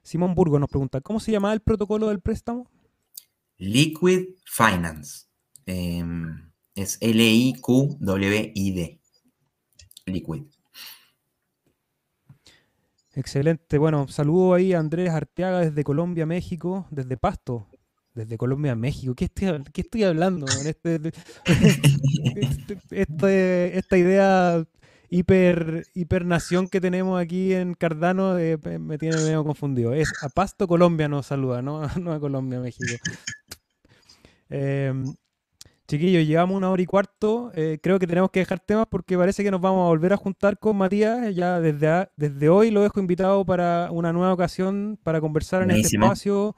[0.02, 2.69] Simón Burgo nos pregunta, ¿cómo se llama el protocolo del préstamo?
[3.57, 5.27] Liquid Finance.
[5.66, 8.99] Em, es L-I-Q-W-I-D.
[10.11, 10.43] Liquid.
[13.15, 13.78] Excelente.
[13.78, 17.66] Bueno, saludo ahí a Andrés Arteaga desde Colombia, México, desde Pasto,
[18.15, 19.15] desde Colombia, México.
[19.15, 20.47] ¿Qué estoy, qué estoy hablando?
[20.65, 21.01] Este,
[22.91, 24.65] este, esta idea
[25.11, 29.93] hiper, hipernación que tenemos aquí en Cardano eh, me tiene medio confundido.
[29.93, 32.95] Es a Pasto, Colombia nos saluda, no, no a Colombia, México.
[34.49, 34.93] Eh,
[35.91, 37.51] Chiquillos, llevamos una hora y cuarto.
[37.53, 40.17] Eh, creo que tenemos que dejar temas porque parece que nos vamos a volver a
[40.17, 41.35] juntar con Matías.
[41.35, 45.97] Ya desde, desde hoy lo dejo invitado para una nueva ocasión para conversar en este
[45.97, 46.55] espacio,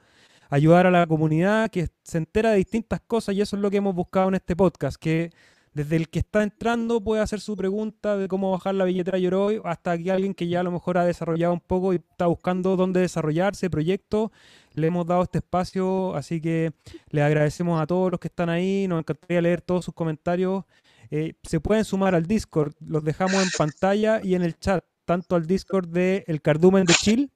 [0.51, 3.77] ayudar a la comunidad que se entera de distintas cosas y eso es lo que
[3.77, 5.31] hemos buscado en este podcast, que
[5.73, 9.59] desde el que está entrando puede hacer su pregunta de cómo bajar la billetera Yoroi,
[9.63, 12.75] hasta aquí alguien que ya a lo mejor ha desarrollado un poco y está buscando
[12.75, 14.31] dónde desarrollarse, proyecto.
[14.73, 16.73] Le hemos dado este espacio, así que
[17.09, 18.87] le agradecemos a todos los que están ahí.
[18.87, 20.63] Nos encantaría leer todos sus comentarios.
[21.09, 25.35] Eh, se pueden sumar al Discord, los dejamos en pantalla y en el chat, tanto
[25.35, 27.29] al Discord de El Cardumen de Chile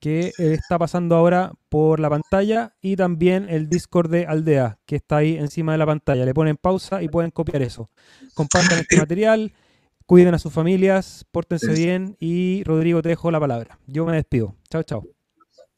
[0.00, 5.18] que está pasando ahora por la pantalla y también el Discord de Aldea, que está
[5.18, 6.24] ahí encima de la pantalla.
[6.24, 7.90] Le ponen pausa y pueden copiar eso.
[8.34, 9.52] Compartan este material,
[10.06, 13.78] cuiden a sus familias, pórtense bien y Rodrigo te dejo la palabra.
[13.86, 14.56] Yo me despido.
[14.70, 15.06] Chao, chao.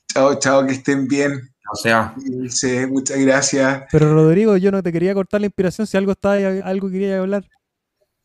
[0.07, 1.53] Chao, chao, que estén bien.
[1.73, 2.15] O sea,
[2.49, 3.85] Sí, muchas gracias.
[3.91, 6.33] Pero Rodrigo, yo no te quería cortar la inspiración si algo está
[6.65, 7.45] algo quería hablar.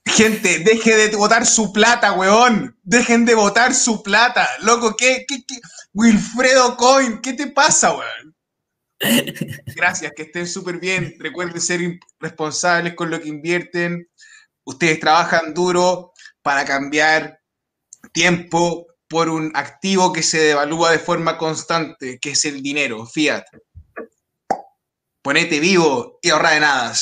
[0.07, 2.77] Gente, deje de votar su plata, weón.
[2.83, 4.47] Dejen de votar su plata.
[4.61, 5.43] Loco, ¿qué, qué?
[5.93, 8.35] Wilfredo Coin, ¿qué te pasa, weón?
[9.75, 11.15] Gracias, que estén súper bien.
[11.19, 14.09] Recuerden ser responsables con lo que invierten.
[14.63, 17.39] Ustedes trabajan duro para cambiar
[18.11, 23.45] tiempo por un activo que se devalúa de forma constante, que es el dinero, fiat.
[25.21, 26.93] Ponete vivo y ahorra de nada.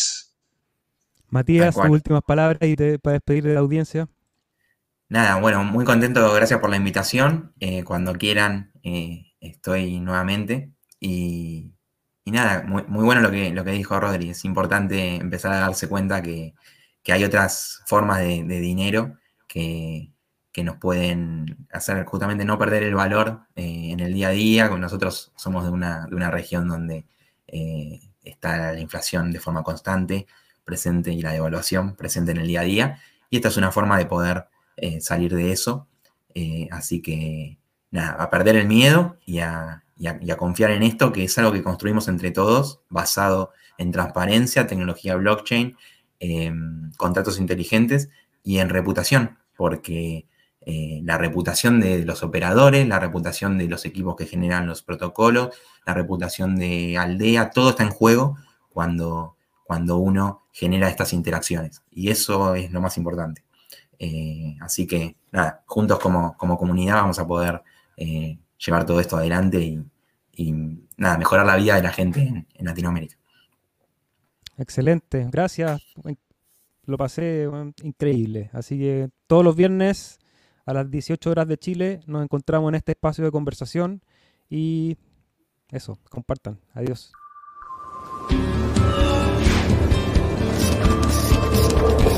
[1.35, 4.07] Matías, tus últimas palabras y te, para despedir de la audiencia.
[5.09, 7.53] nada, bueno, muy contento, gracias por la invitación.
[7.59, 10.71] Eh, cuando quieran, eh, estoy nuevamente.
[10.97, 11.73] Y,
[12.23, 14.29] y nada, muy, muy bueno lo que, lo que dijo Rodri.
[14.29, 16.53] Es importante empezar a darse cuenta que,
[17.03, 20.13] que hay otras formas de, de dinero que,
[20.53, 24.69] que nos pueden hacer justamente no perder el valor eh, en el día a día.
[24.69, 27.05] Nosotros somos de una, de una región donde
[28.23, 30.27] está la inflación de forma constante
[30.65, 32.99] presente y la devaluación presente en el día a día.
[33.29, 34.45] Y esta es una forma de poder
[34.77, 35.87] eh, salir de eso.
[36.33, 37.57] Eh, así que,
[37.91, 39.83] nada, a perder el miedo y a,
[40.37, 45.77] confiar en esto, que es algo que construimos entre todos, basado en transparencia, tecnología blockchain,
[46.19, 46.51] eh,
[46.97, 48.09] contratos inteligentes
[48.43, 50.27] y en reputación, porque
[50.67, 55.55] eh, la reputación de los operadores, la reputación de los equipos que generan los protocolos,
[55.85, 58.37] la reputación de Aldea, todo está en juego
[58.69, 59.34] cuando,
[59.65, 61.81] cuando uno genera estas interacciones.
[61.89, 63.43] Y eso es lo más importante.
[63.97, 67.63] Eh, así que, nada, juntos como, como comunidad vamos a poder
[67.97, 69.59] eh, llevar todo esto adelante
[70.31, 70.53] y,
[70.97, 73.17] nada, mejorar la vida de la gente en, Latinoamérica.
[74.57, 75.81] Excelente, gracias.
[76.85, 77.49] Lo pasé
[77.81, 78.51] increíble.
[78.53, 80.19] Así que todos los viernes
[80.67, 84.03] a las 18 horas de Chile nos encontramos en este espacio de conversación
[84.47, 84.97] y
[85.71, 86.59] eso, compartan.
[86.73, 87.11] Adiós.
[91.55, 92.14] Let's go.